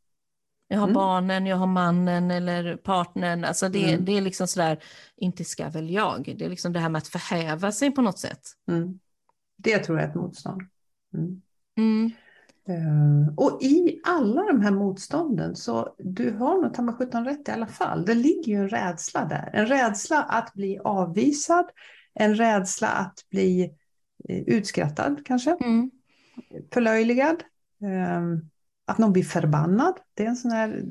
Jag 0.67 0.77
har 0.77 0.87
Mm. 0.87 0.93
barnen, 0.93 1.45
jag 1.45 1.57
har 1.57 1.67
mannen 1.67 2.31
eller 2.31 2.75
partnern. 2.75 3.45
Alltså 3.45 3.69
det, 3.69 3.93
Mm. 3.93 4.05
det 4.05 4.17
är 4.17 4.21
liksom 4.21 4.47
sådär, 4.47 4.83
inte 5.17 5.43
ska 5.43 5.69
väl 5.69 5.89
jag. 5.89 6.35
Det 6.37 6.45
är 6.45 6.49
liksom 6.49 6.73
det 6.73 6.79
här 6.79 6.89
med 6.89 6.99
att 6.99 7.07
förhäva 7.07 7.71
sig 7.71 7.91
på 7.91 8.01
något 8.01 8.19
sätt. 8.19 8.41
Mm. 8.67 8.99
Det 9.57 9.77
tror 9.77 9.97
jag 9.97 10.05
är 10.05 10.09
ett 10.09 10.15
motstånd. 10.15 10.61
Eh, 12.67 13.33
och 13.37 13.63
i 13.63 14.01
alla 14.03 14.41
de 14.43 14.61
här 14.61 14.71
motstånden 14.71 15.55
så 15.55 15.95
du 15.97 16.31
har 16.31 16.61
nog 16.61 16.73
ta 16.73 16.81
mig 16.81 16.95
sjutton 16.95 17.25
rätt 17.25 17.47
i 17.47 17.51
alla 17.51 17.67
fall. 17.67 18.05
Det 18.05 18.13
ligger 18.13 18.51
ju 18.51 18.57
en 18.57 18.69
rädsla 18.69 19.25
där. 19.25 19.49
En 19.53 19.65
rädsla 19.65 20.23
att 20.23 20.53
bli 20.53 20.79
avvisad. 20.83 21.65
En 22.13 22.35
rädsla 22.35 22.87
att 22.87 23.19
bli 23.29 23.73
utskrattad 24.31 25.25
kanske. 25.25 25.57
Mm. 25.61 25.91
Förlöjligad. 26.73 27.43
Eh, 27.81 28.21
att 28.85 28.97
någon 28.97 29.13
blir 29.13 29.23
förbannad. 29.23 29.93
Det 30.13 30.23
är, 30.23 30.27
en 30.27 30.35
sån 30.35 30.51
här, 30.51 30.81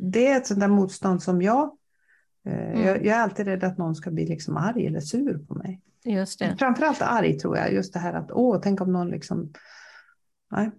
det, 0.00 0.26
är 0.26 0.36
ett 0.36 0.46
sånt 0.46 0.60
där 0.60 0.68
motstånd 0.68 1.22
som 1.22 1.42
jag, 1.42 1.76
eh, 2.46 2.70
Mm. 2.70 2.86
jag... 2.86 3.06
Jag 3.06 3.16
är 3.16 3.22
alltid 3.22 3.46
rädd 3.46 3.64
att 3.64 3.78
någon 3.78 3.94
ska 3.94 4.10
bli 4.10 4.26
liksom 4.26 4.56
arg 4.56 4.86
eller 4.86 5.00
sur 5.00 5.38
på 5.38 5.54
mig. 5.54 5.80
Just 6.04 6.38
det. 6.38 6.56
Framförallt 6.58 7.02
arg 7.02 7.38
tror 7.38 7.56
jag. 7.56 7.72
Just 7.72 7.92
det 7.92 7.98
här 7.98 8.12
att, 8.12 8.30
åh, 8.32 8.60
tänk 8.62 8.80
om 8.80 8.92
någon 8.92 9.10
liksom... 9.10 9.52
Nej. 10.50 10.70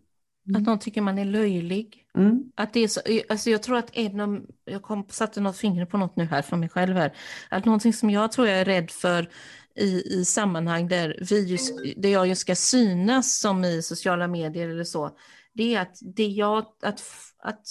Att 0.56 0.62
någon 0.62 0.80
tycker 0.80 1.02
man 1.02 1.18
är 1.18 1.26
löjlig. 1.26 2.06
Mm. 2.18 2.52
Att 2.56 2.74
det 2.74 2.80
är 2.80 2.88
så, 2.88 3.02
alltså 3.30 3.50
jag 3.50 3.64
tror 3.64 3.78
att 3.78 3.90
en 3.94 4.20
av, 4.20 4.46
jag 4.66 4.82
kom, 4.82 5.06
satte 5.10 5.42
något 5.42 5.58
finger 5.58 5.86
på 5.86 5.98
något 5.98 6.16
nu 6.16 6.26
här 6.26 6.42
för 6.42 6.58
mig 6.58 6.70
själv 6.70 6.96
här. 6.96 7.14
Att 7.50 7.66
någonting 7.66 7.94
som 7.94 8.10
jag 8.10 8.32
tror 8.32 8.48
jag 8.48 8.60
är 8.60 8.66
rädd 8.66 8.92
för 8.92 9.30
i, 9.76 10.20
i 10.20 10.26
sammanhang 10.26 10.88
där, 10.88 11.18
vi 11.30 11.46
just, 11.46 11.74
där 11.98 12.10
jag 12.10 12.28
just 12.28 12.42
ska 12.42 12.56
synas 12.56 13.40
som 13.40 13.66
i 13.66 13.82
sociala 13.82 14.28
medier 14.28 14.70
eller 14.70 14.84
så. 14.84 15.18
Det 15.54 15.76
är 15.76 15.82
att 15.82 15.98
det 16.02 16.28
jag, 16.28 16.66
att, 16.82 17.04
att, 17.38 17.68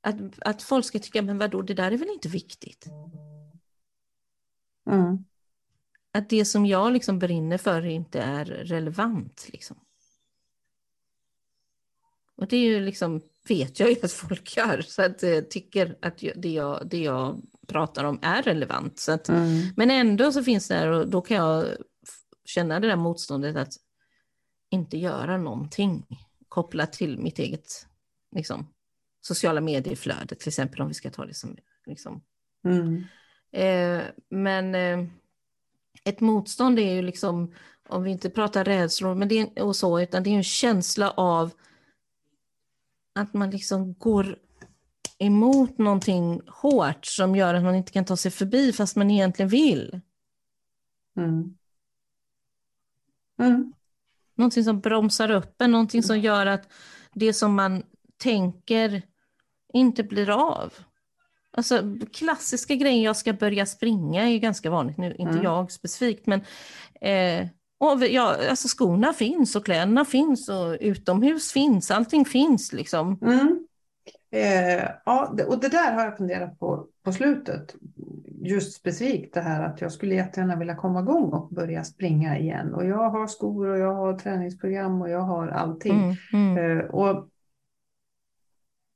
att, 0.00 0.16
att 0.38 0.62
folk 0.62 0.84
ska 0.84 0.98
tycka, 0.98 1.22
men 1.22 1.38
vadå, 1.38 1.62
det 1.62 1.74
där 1.74 1.92
är 1.92 1.96
väl 1.96 2.08
inte 2.08 2.28
viktigt? 2.28 2.86
Mm. 4.90 5.24
Att 6.12 6.28
det 6.28 6.44
som 6.44 6.66
jag 6.66 6.92
liksom 6.92 7.18
brinner 7.18 7.58
för 7.58 7.84
inte 7.86 8.20
är 8.20 8.44
relevant. 8.44 9.48
Liksom. 9.52 9.76
Och 12.36 12.46
det 12.46 12.56
är 12.56 12.64
ju 12.64 12.80
liksom, 12.80 13.20
vet 13.48 13.80
jag 13.80 13.90
ju 13.90 13.96
att 14.02 14.12
folk 14.12 14.56
gör, 14.56 14.80
så 14.80 15.02
att 15.02 15.22
eh, 15.22 15.40
tycker 15.40 15.98
att 16.02 16.18
det 16.36 16.48
jag, 16.48 16.88
det 16.88 17.02
jag 17.02 17.42
pratar 17.66 18.04
om 18.04 18.18
är 18.22 18.42
relevant. 18.42 18.98
Så 18.98 19.12
att, 19.12 19.28
Mm. 19.28 19.62
Men 19.76 19.90
ändå 19.90 20.32
så 20.32 20.44
finns 20.44 20.68
det 20.68 20.74
här 20.74 20.88
och 20.88 21.08
då 21.08 21.20
kan 21.20 21.36
jag 21.36 21.66
känna 22.44 22.80
det 22.80 22.88
där 22.88 22.96
motståndet 22.96 23.56
att 23.56 23.72
inte 24.70 24.98
göra 24.98 25.36
någonting 25.38 26.06
kopplat 26.48 26.92
till 26.92 27.18
mitt 27.18 27.38
eget 27.38 27.86
liksom, 28.36 28.66
sociala 29.20 29.60
medieflöde, 29.60 30.34
till 30.34 30.48
exempel 30.48 30.80
om 30.80 30.88
vi 30.88 30.94
ska 30.94 31.10
ta 31.10 31.26
det 31.26 31.34
som 31.34 31.56
liksom, 31.86 32.22
Mm. 32.64 33.04
Eh, 33.52 34.04
men 34.30 34.74
eh, 34.74 35.08
ett 36.04 36.20
motstånd 36.20 36.78
är 36.78 36.94
ju 36.94 37.02
liksom, 37.02 37.54
om 37.88 38.02
vi 38.02 38.10
inte 38.10 38.30
pratar 38.30 38.64
rädslor 38.64 39.14
men 39.14 39.28
det 39.28 39.38
är, 39.38 39.62
och 39.62 39.76
så, 39.76 40.00
utan 40.00 40.22
det 40.22 40.30
är 40.30 40.34
en 40.34 40.44
känsla 40.44 41.10
av 41.10 41.50
att 43.14 43.34
man 43.34 43.50
liksom 43.50 43.94
går 43.94 44.38
emot 45.18 45.78
någonting 45.78 46.40
hårt 46.46 47.06
som 47.06 47.36
gör 47.36 47.54
att 47.54 47.62
man 47.62 47.74
inte 47.74 47.92
kan 47.92 48.04
ta 48.04 48.16
sig 48.16 48.30
förbi 48.30 48.72
fast 48.72 48.96
man 48.96 49.10
egentligen 49.10 49.48
vill. 49.48 50.00
Mm. 51.16 51.56
Mm. 53.38 53.72
Någonting 54.34 54.64
som 54.64 54.80
bromsar 54.80 55.30
upp 55.30 55.60
en, 55.60 55.70
någonting 55.72 56.02
som 56.02 56.18
gör 56.18 56.46
att 56.46 56.72
det 57.14 57.32
som 57.32 57.54
man 57.54 57.82
tänker 58.16 59.02
inte 59.72 60.02
blir 60.02 60.30
av. 60.30 60.72
Alltså 61.50 61.82
klassiska 62.12 62.74
grejer, 62.74 63.04
jag 63.04 63.16
ska 63.16 63.32
börja 63.32 63.66
springa 63.66 64.22
är 64.22 64.28
ju 64.28 64.38
ganska 64.38 64.70
vanligt 64.70 64.96
nu, 64.96 65.06
inte 65.06 65.32
Mm. 65.32 65.42
jag 65.42 65.72
specifikt, 65.72 66.26
men 66.26 66.40
eh, 67.00 67.48
och, 67.78 68.06
ja, 68.06 68.36
alltså 68.50 68.68
skorna 68.68 69.12
finns 69.12 69.56
och 69.56 69.64
kläderna 69.64 70.04
finns 70.04 70.48
och 70.48 70.76
utomhus 70.80 71.52
finns, 71.52 71.90
allting 71.90 72.24
finns 72.24 72.72
liksom. 72.72 73.18
Mm. 73.22 73.66
Eh, 74.30 74.88
ja, 75.04 75.36
och 75.48 75.60
det 75.60 75.68
där 75.68 75.92
har 75.92 76.04
jag 76.04 76.16
funderat 76.16 76.58
på 76.58 76.88
på 77.02 77.12
slutet. 77.12 77.76
Just 78.42 78.72
specifikt 78.76 79.34
det 79.34 79.40
här 79.40 79.62
att 79.62 79.80
jag 79.80 79.92
skulle 79.92 80.14
jättegärna 80.14 80.56
vilja 80.56 80.74
komma 80.74 81.00
igång 81.00 81.32
och 81.32 81.48
börja 81.48 81.84
springa 81.84 82.38
igen. 82.38 82.74
Och 82.74 82.86
jag 82.86 83.10
har 83.10 83.26
skor 83.26 83.66
och 83.68 83.78
jag 83.78 83.94
har 83.94 84.18
träningsprogram 84.18 85.02
och 85.02 85.10
jag 85.10 85.20
har 85.20 85.48
allting. 85.48 85.92
Mm, 85.92 86.16
mm, 86.32 86.78
Eh, 86.78 86.84
och, 86.84 87.28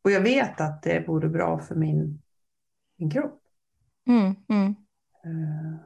och 0.05 0.11
jag 0.11 0.20
vet 0.20 0.61
att 0.61 0.83
det 0.83 1.09
vore 1.09 1.29
bra 1.29 1.59
för 1.59 1.75
min, 1.75 2.23
min 2.96 3.11
kropp. 3.11 3.42
mm, 4.07 4.35
mm, 4.49 4.75
Eh, 5.25 5.81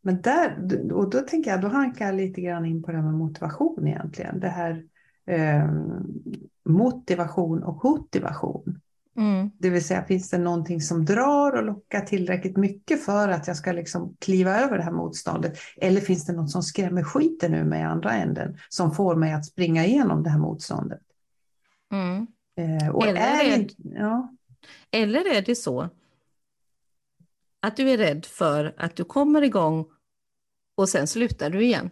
Men 0.00 0.22
där, 0.22 0.58
och 0.92 1.10
då 1.10 1.20
tänker 1.20 1.50
jag, 1.50 1.60
då 1.60 1.68
hankar 1.68 2.06
jag 2.06 2.14
lite 2.14 2.40
grann 2.40 2.64
in 2.66 2.82
på 2.82 2.90
det 2.90 2.96
här 2.96 3.04
med 3.04 3.14
motivation 3.14 3.86
egentligen. 3.88 4.40
Det 4.40 4.48
här 4.48 4.84
eh, 5.26 5.68
motivation 6.68 7.62
och 7.62 7.84
motivation. 7.84 8.80
mm, 9.16 9.50
Det 9.58 9.70
vill 9.70 9.84
säga, 9.84 10.04
finns 10.04 10.30
det 10.30 10.38
någonting 10.38 10.80
som 10.80 11.04
drar 11.04 11.52
och 11.52 11.64
lockar 11.64 12.00
tillräckligt 12.00 12.56
mycket 12.56 13.04
för 13.04 13.28
att 13.28 13.46
jag 13.46 13.56
ska 13.56 13.72
liksom 13.72 14.16
kliva 14.18 14.60
över 14.60 14.78
det 14.78 14.84
här 14.84 14.92
motståndet? 14.92 15.58
Eller 15.76 16.00
finns 16.00 16.26
det 16.26 16.32
något 16.32 16.50
som 16.50 16.62
skrämmer 16.62 17.02
skiten 17.02 17.54
ur 17.54 17.64
mig 17.64 17.80
i 17.80 17.84
andra 17.84 18.12
änden 18.12 18.58
som 18.68 18.92
får 18.94 19.16
mig 19.16 19.32
att 19.32 19.46
springa 19.46 19.86
igenom 19.86 20.22
det 20.22 20.30
här 20.30 20.38
motståndet? 20.38 21.00
mm. 21.92 22.26
Eh, 22.56 22.88
Eller 22.88 23.16
är 23.16 23.44
är- 23.52 23.58
inte, 23.60 23.74
ja, 23.78 24.34
Eller 24.90 25.34
är 25.36 25.42
det 25.42 25.54
så 25.54 25.88
att 27.60 27.76
du 27.76 27.90
är 27.90 27.98
rädd 27.98 28.24
för 28.26 28.74
att 28.78 28.96
du 28.96 29.04
kommer 29.04 29.42
igång 29.42 29.86
och 30.76 30.88
sen 30.88 31.06
slutar 31.06 31.50
du 31.50 31.64
igen? 31.64 31.90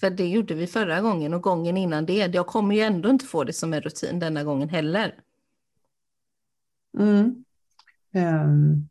För 0.00 0.10
det 0.10 0.28
gjorde 0.28 0.54
vi 0.54 0.66
förra 0.66 1.00
gången 1.00 1.34
och 1.34 1.42
gången 1.42 1.76
innan 1.76 2.06
det. 2.06 2.34
Jag 2.34 2.46
kommer 2.46 2.74
ju 2.74 2.80
ändå 2.80 3.08
inte 3.10 3.24
få 3.24 3.44
det 3.44 3.52
som 3.52 3.72
en 3.74 3.80
rutin 3.80 4.18
denna 4.18 4.44
gången 4.44 4.68
heller. 4.68 5.14
Mm. 6.98 7.44
Ehm. 8.12 8.88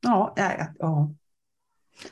Ja, 0.00 0.32
ja, 0.36 0.52
ja, 0.58 0.66
ja. 0.78 1.14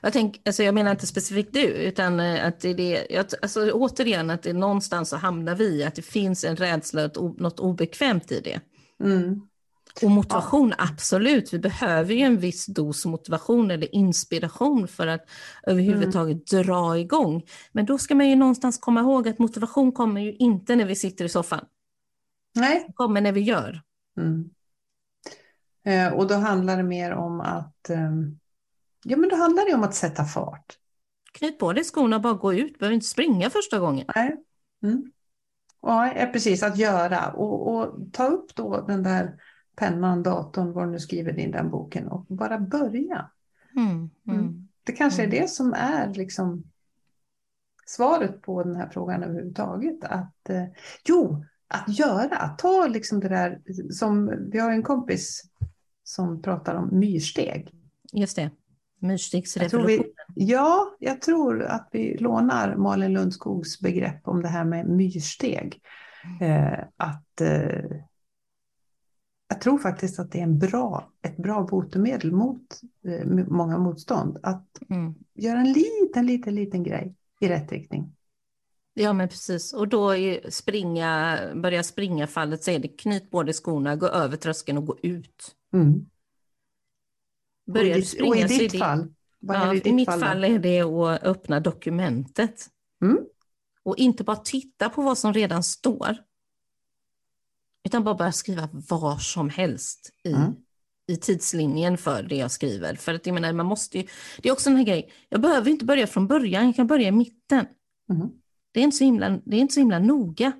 Jag, 0.00 0.12
tänk, 0.12 0.42
alltså 0.44 0.62
jag 0.62 0.74
menar 0.74 0.90
inte 0.90 1.06
specifikt 1.06 1.52
du, 1.52 1.66
utan 1.66 2.20
eh, 2.20 2.46
att 2.46 2.60
det 2.60 2.74
det, 2.74 3.06
jag, 3.10 3.26
alltså 3.42 3.70
återigen 3.70 4.30
att 4.30 4.42
det 4.42 4.52
någonstans 4.52 5.08
så 5.08 5.16
hamnar 5.16 5.54
vi 5.54 5.84
att 5.84 5.94
det 5.94 6.02
finns 6.02 6.44
en 6.44 6.56
rädsla, 6.56 7.10
något 7.36 7.60
obekvämt 7.60 8.32
i 8.32 8.40
det. 8.40 8.60
Mm. 9.04 9.48
Och 10.02 10.10
motivation, 10.10 10.74
ja. 10.78 10.84
absolut. 10.92 11.52
Vi 11.52 11.58
behöver 11.58 12.14
ju 12.14 12.20
en 12.20 12.38
viss 12.38 12.66
dos 12.66 13.06
motivation 13.06 13.70
eller 13.70 13.94
inspiration 13.94 14.88
för 14.88 15.06
att 15.06 15.24
överhuvudtaget 15.66 16.52
mm. 16.52 16.66
dra 16.66 16.98
igång. 16.98 17.42
Men 17.72 17.86
då 17.86 17.98
ska 17.98 18.14
man 18.14 18.28
ju 18.28 18.36
någonstans 18.36 18.78
komma 18.78 19.00
ihåg 19.00 19.28
att 19.28 19.38
motivation 19.38 19.92
kommer 19.92 20.20
ju 20.20 20.32
inte 20.32 20.76
när 20.76 20.84
vi 20.84 20.96
sitter 20.96 21.24
i 21.24 21.28
soffan. 21.28 21.64
Nej. 22.54 22.84
Det 22.86 22.92
kommer 22.92 23.20
när 23.20 23.32
vi 23.32 23.40
gör. 23.40 23.82
Mm. 24.16 24.50
Eh, 25.84 26.12
och 26.12 26.26
då 26.26 26.34
handlar 26.34 26.76
det 26.76 26.82
mer 26.82 27.12
om 27.12 27.40
att 27.40 27.90
eh, 27.90 28.10
Ja, 29.04 29.16
men 29.16 29.28
då 29.28 29.36
handlar 29.36 29.64
det 29.64 29.74
om 29.74 29.82
att 29.82 29.94
sätta 29.94 30.24
fart. 30.24 30.78
Knyt 31.32 31.58
på 31.58 31.72
dig 31.72 31.84
skorna 31.84 32.16
och 32.16 32.22
bara 32.22 32.34
gå 32.34 32.54
ut. 32.54 32.72
Du 32.72 32.78
behöver 32.78 32.94
inte 32.94 33.06
springa 33.06 33.50
första 33.50 33.78
gången. 33.78 34.06
Nej. 34.14 34.36
Mm. 34.82 35.12
Ja, 35.82 36.28
precis, 36.32 36.62
att 36.62 36.78
göra. 36.78 37.32
Och, 37.32 37.74
och, 37.74 38.12
ta 38.12 38.26
upp 38.26 38.54
då 38.54 38.84
den 38.86 39.02
där 39.02 39.34
pennan, 39.78 40.22
datorn, 40.22 40.72
vad 40.72 40.86
du 40.86 40.90
nu 40.90 40.98
skriver 40.98 41.38
in 41.38 41.50
den 41.50 41.70
boken 41.70 42.08
och 42.08 42.26
bara 42.28 42.58
börja. 42.58 43.30
Mm, 43.76 43.90
mm. 43.90 44.10
Mm. 44.40 44.68
Det 44.84 44.92
kanske 44.92 45.22
är 45.22 45.26
mm. 45.26 45.40
det 45.40 45.48
som 45.48 45.72
är 45.72 46.14
liksom 46.14 46.64
svaret 47.86 48.42
på 48.42 48.62
den 48.62 48.76
här 48.76 48.88
frågan 48.88 49.22
överhuvudtaget. 49.22 50.04
Att, 50.04 50.50
eh, 50.50 50.64
jo, 51.04 51.44
att 51.68 51.98
göra, 51.98 52.36
att 52.36 52.58
ta 52.58 52.86
liksom 52.86 53.20
det 53.20 53.28
där 53.28 53.60
som, 53.90 54.32
vi 54.50 54.58
har 54.58 54.70
en 54.70 54.82
kompis 54.82 55.42
som 56.02 56.42
pratar 56.42 56.74
om 56.74 56.88
myrsteg. 56.92 57.74
Just 58.12 58.36
det. 58.36 58.50
Myrstegsrevolutionen. 59.00 60.12
Ja, 60.34 60.96
jag 60.98 61.20
tror 61.20 61.62
att 61.62 61.88
vi 61.92 62.16
lånar 62.16 62.76
Malin 62.76 63.12
Lundskogs 63.12 63.80
begrepp 63.80 64.28
om 64.28 64.42
det 64.42 64.48
här 64.48 64.64
med 64.64 64.88
myrsteg. 64.88 65.82
Eh, 66.40 66.78
att, 66.96 67.40
eh, 67.40 68.00
jag 69.48 69.60
tror 69.60 69.78
faktiskt 69.78 70.18
att 70.18 70.32
det 70.32 70.38
är 70.38 70.42
en 70.42 70.58
bra, 70.58 71.12
ett 71.22 71.36
bra 71.36 71.62
botemedel 71.62 72.32
mot 72.32 72.80
eh, 73.04 73.26
många 73.48 73.78
motstånd. 73.78 74.38
Att 74.42 74.78
mm. 74.90 75.14
göra 75.34 75.58
en 75.58 75.72
liten, 75.72 76.26
liten, 76.26 76.54
liten 76.54 76.82
grej 76.82 77.14
i 77.40 77.48
rätt 77.48 77.72
riktning. 77.72 78.14
Ja, 78.94 79.12
men 79.12 79.28
precis. 79.28 79.72
Och 79.72 79.88
då 79.88 80.14
springa, 80.48 81.38
börja 81.54 81.82
springa 81.82 82.26
fallet 82.26 82.64
så 82.64 82.70
är 82.70 82.78
det 82.78 82.88
knyt 82.88 83.30
båda 83.30 83.52
skorna, 83.52 83.96
gå 83.96 84.06
över 84.06 84.36
tröskeln 84.36 84.78
och 84.78 84.86
gå 84.86 84.98
ut. 85.02 85.54
Mm. 85.72 86.06
Börjar 87.66 87.94
och 87.94 87.98
i, 87.98 88.02
springa, 88.02 88.30
och 88.30 88.36
i 88.36 88.42
ditt 88.58 88.72
det, 88.72 88.78
fall? 88.78 89.14
Ja, 89.40 89.74
i, 89.74 89.88
I 89.88 89.92
mitt 89.92 90.08
fall, 90.08 90.20
fall 90.20 90.44
är 90.44 90.58
det 90.58 90.80
att 90.80 91.22
öppna 91.22 91.60
dokumentet. 91.60 92.66
Mm. 93.02 93.18
Och 93.82 93.96
inte 93.96 94.24
bara 94.24 94.36
titta 94.36 94.88
på 94.88 95.02
vad 95.02 95.18
som 95.18 95.32
redan 95.32 95.62
står. 95.62 96.16
Utan 97.84 98.04
bara 98.04 98.14
börja 98.14 98.32
skriva 98.32 98.68
vad 98.72 99.22
som 99.22 99.50
helst 99.50 100.10
i, 100.24 100.32
mm. 100.32 100.54
i 101.08 101.16
tidslinjen 101.16 101.98
för 101.98 102.22
det 102.22 102.36
jag 102.36 102.50
skriver. 102.50 102.94
För 102.94 103.14
att 103.14 103.26
jag 103.26 103.34
menar, 103.34 103.52
man 103.52 103.66
måste 103.66 103.98
ju, 103.98 104.06
det 104.42 104.48
är 104.48 104.52
också 104.52 104.70
en 104.70 104.76
här 104.76 104.84
grej, 104.84 105.12
jag 105.28 105.40
behöver 105.40 105.70
inte 105.70 105.84
börja 105.84 106.06
från 106.06 106.26
början, 106.26 106.66
jag 106.66 106.76
kan 106.76 106.86
börja 106.86 107.08
i 107.08 107.12
mitten. 107.12 107.66
Mm. 108.10 108.28
Det, 108.72 108.80
är 108.80 108.84
inte 108.84 108.96
så 108.96 109.04
himla, 109.04 109.30
det 109.30 109.56
är 109.56 109.60
inte 109.60 109.74
så 109.74 109.80
himla 109.80 109.98
noga. 109.98 110.52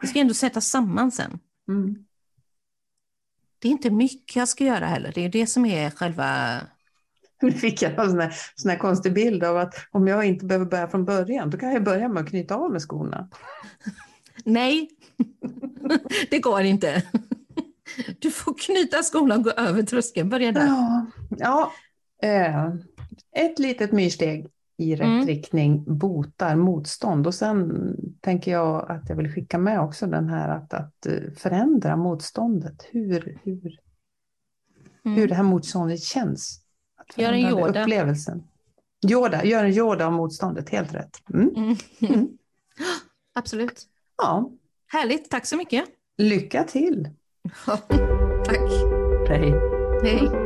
Det 0.00 0.06
ska 0.06 0.18
ändå 0.18 0.34
sätta 0.34 0.60
samman 0.60 1.12
sen. 1.12 1.38
Mm. 1.68 2.04
Det 3.58 3.68
är 3.68 3.72
inte 3.72 3.90
mycket 3.90 4.36
jag 4.36 4.48
ska 4.48 4.64
göra 4.64 4.86
heller, 4.86 5.12
det 5.14 5.24
är 5.24 5.28
det 5.28 5.46
som 5.46 5.66
är 5.66 5.90
själva 5.90 6.60
nu 7.44 7.52
fick 7.52 7.82
jag 7.82 7.98
en 7.98 8.10
sån 8.10 8.20
här, 8.20 8.34
sån 8.54 8.70
här 8.70 8.78
konstig 8.78 9.14
bild 9.14 9.44
av 9.44 9.56
att 9.56 9.74
om 9.90 10.06
jag 10.06 10.24
inte 10.24 10.44
behöver 10.44 10.66
börja 10.66 10.88
från 10.88 11.04
början, 11.04 11.50
då 11.50 11.58
kan 11.58 11.72
jag 11.72 11.84
börja 11.84 12.08
med 12.08 12.22
att 12.22 12.28
knyta 12.28 12.54
av 12.54 12.72
med 12.72 12.82
skorna. 12.82 13.28
Nej, 14.44 14.90
det 16.30 16.38
går 16.38 16.60
inte. 16.60 17.02
Du 18.18 18.30
får 18.30 18.54
knyta 18.58 19.02
skorna 19.02 19.34
och 19.34 19.44
gå 19.44 19.50
över 19.50 19.82
tröskeln. 19.82 20.28
Börja 20.28 20.52
där. 20.52 20.66
Ja, 20.66 21.06
ja 21.28 21.72
eh, 22.22 22.66
ett 23.36 23.58
litet 23.58 23.92
myrsteg 23.92 24.46
i 24.76 24.96
rätt 24.96 25.06
mm. 25.06 25.26
riktning 25.26 25.98
botar 25.98 26.56
motstånd. 26.56 27.26
Och 27.26 27.34
sen 27.34 27.72
tänker 28.20 28.52
jag 28.52 28.90
att 28.90 29.08
jag 29.08 29.16
vill 29.16 29.32
skicka 29.32 29.58
med 29.58 29.80
också 29.80 30.06
den 30.06 30.28
här 30.28 30.48
att, 30.48 30.74
att 30.74 31.06
eh, 31.06 31.32
förändra 31.36 31.96
motståndet. 31.96 32.86
Hur, 32.90 33.38
hur, 33.42 33.78
mm. 35.04 35.18
hur 35.18 35.28
det 35.28 35.34
här 35.34 35.42
motståndet 35.42 36.02
känns. 36.02 36.60
Gör 37.16 37.32
en 37.32 37.40
Yoda. 37.40 37.82
Upplevelsen. 37.82 38.42
Yoda, 39.10 39.44
gör 39.44 39.64
en 39.64 39.72
Yoda 39.72 40.06
av 40.06 40.12
motståndet, 40.12 40.70
helt 40.70 40.94
rätt. 40.94 41.22
Mm. 41.34 41.48
Mm. 41.56 41.76
Mm. 42.00 42.28
Absolut. 43.34 43.82
Ja. 44.16 44.50
Härligt, 44.94 45.30
tack 45.30 45.46
så 45.46 45.56
mycket. 45.56 45.84
Lycka 46.18 46.64
till. 46.64 47.08
tack. 48.44 48.70
Hej. 49.28 49.54
Hej. 50.02 50.43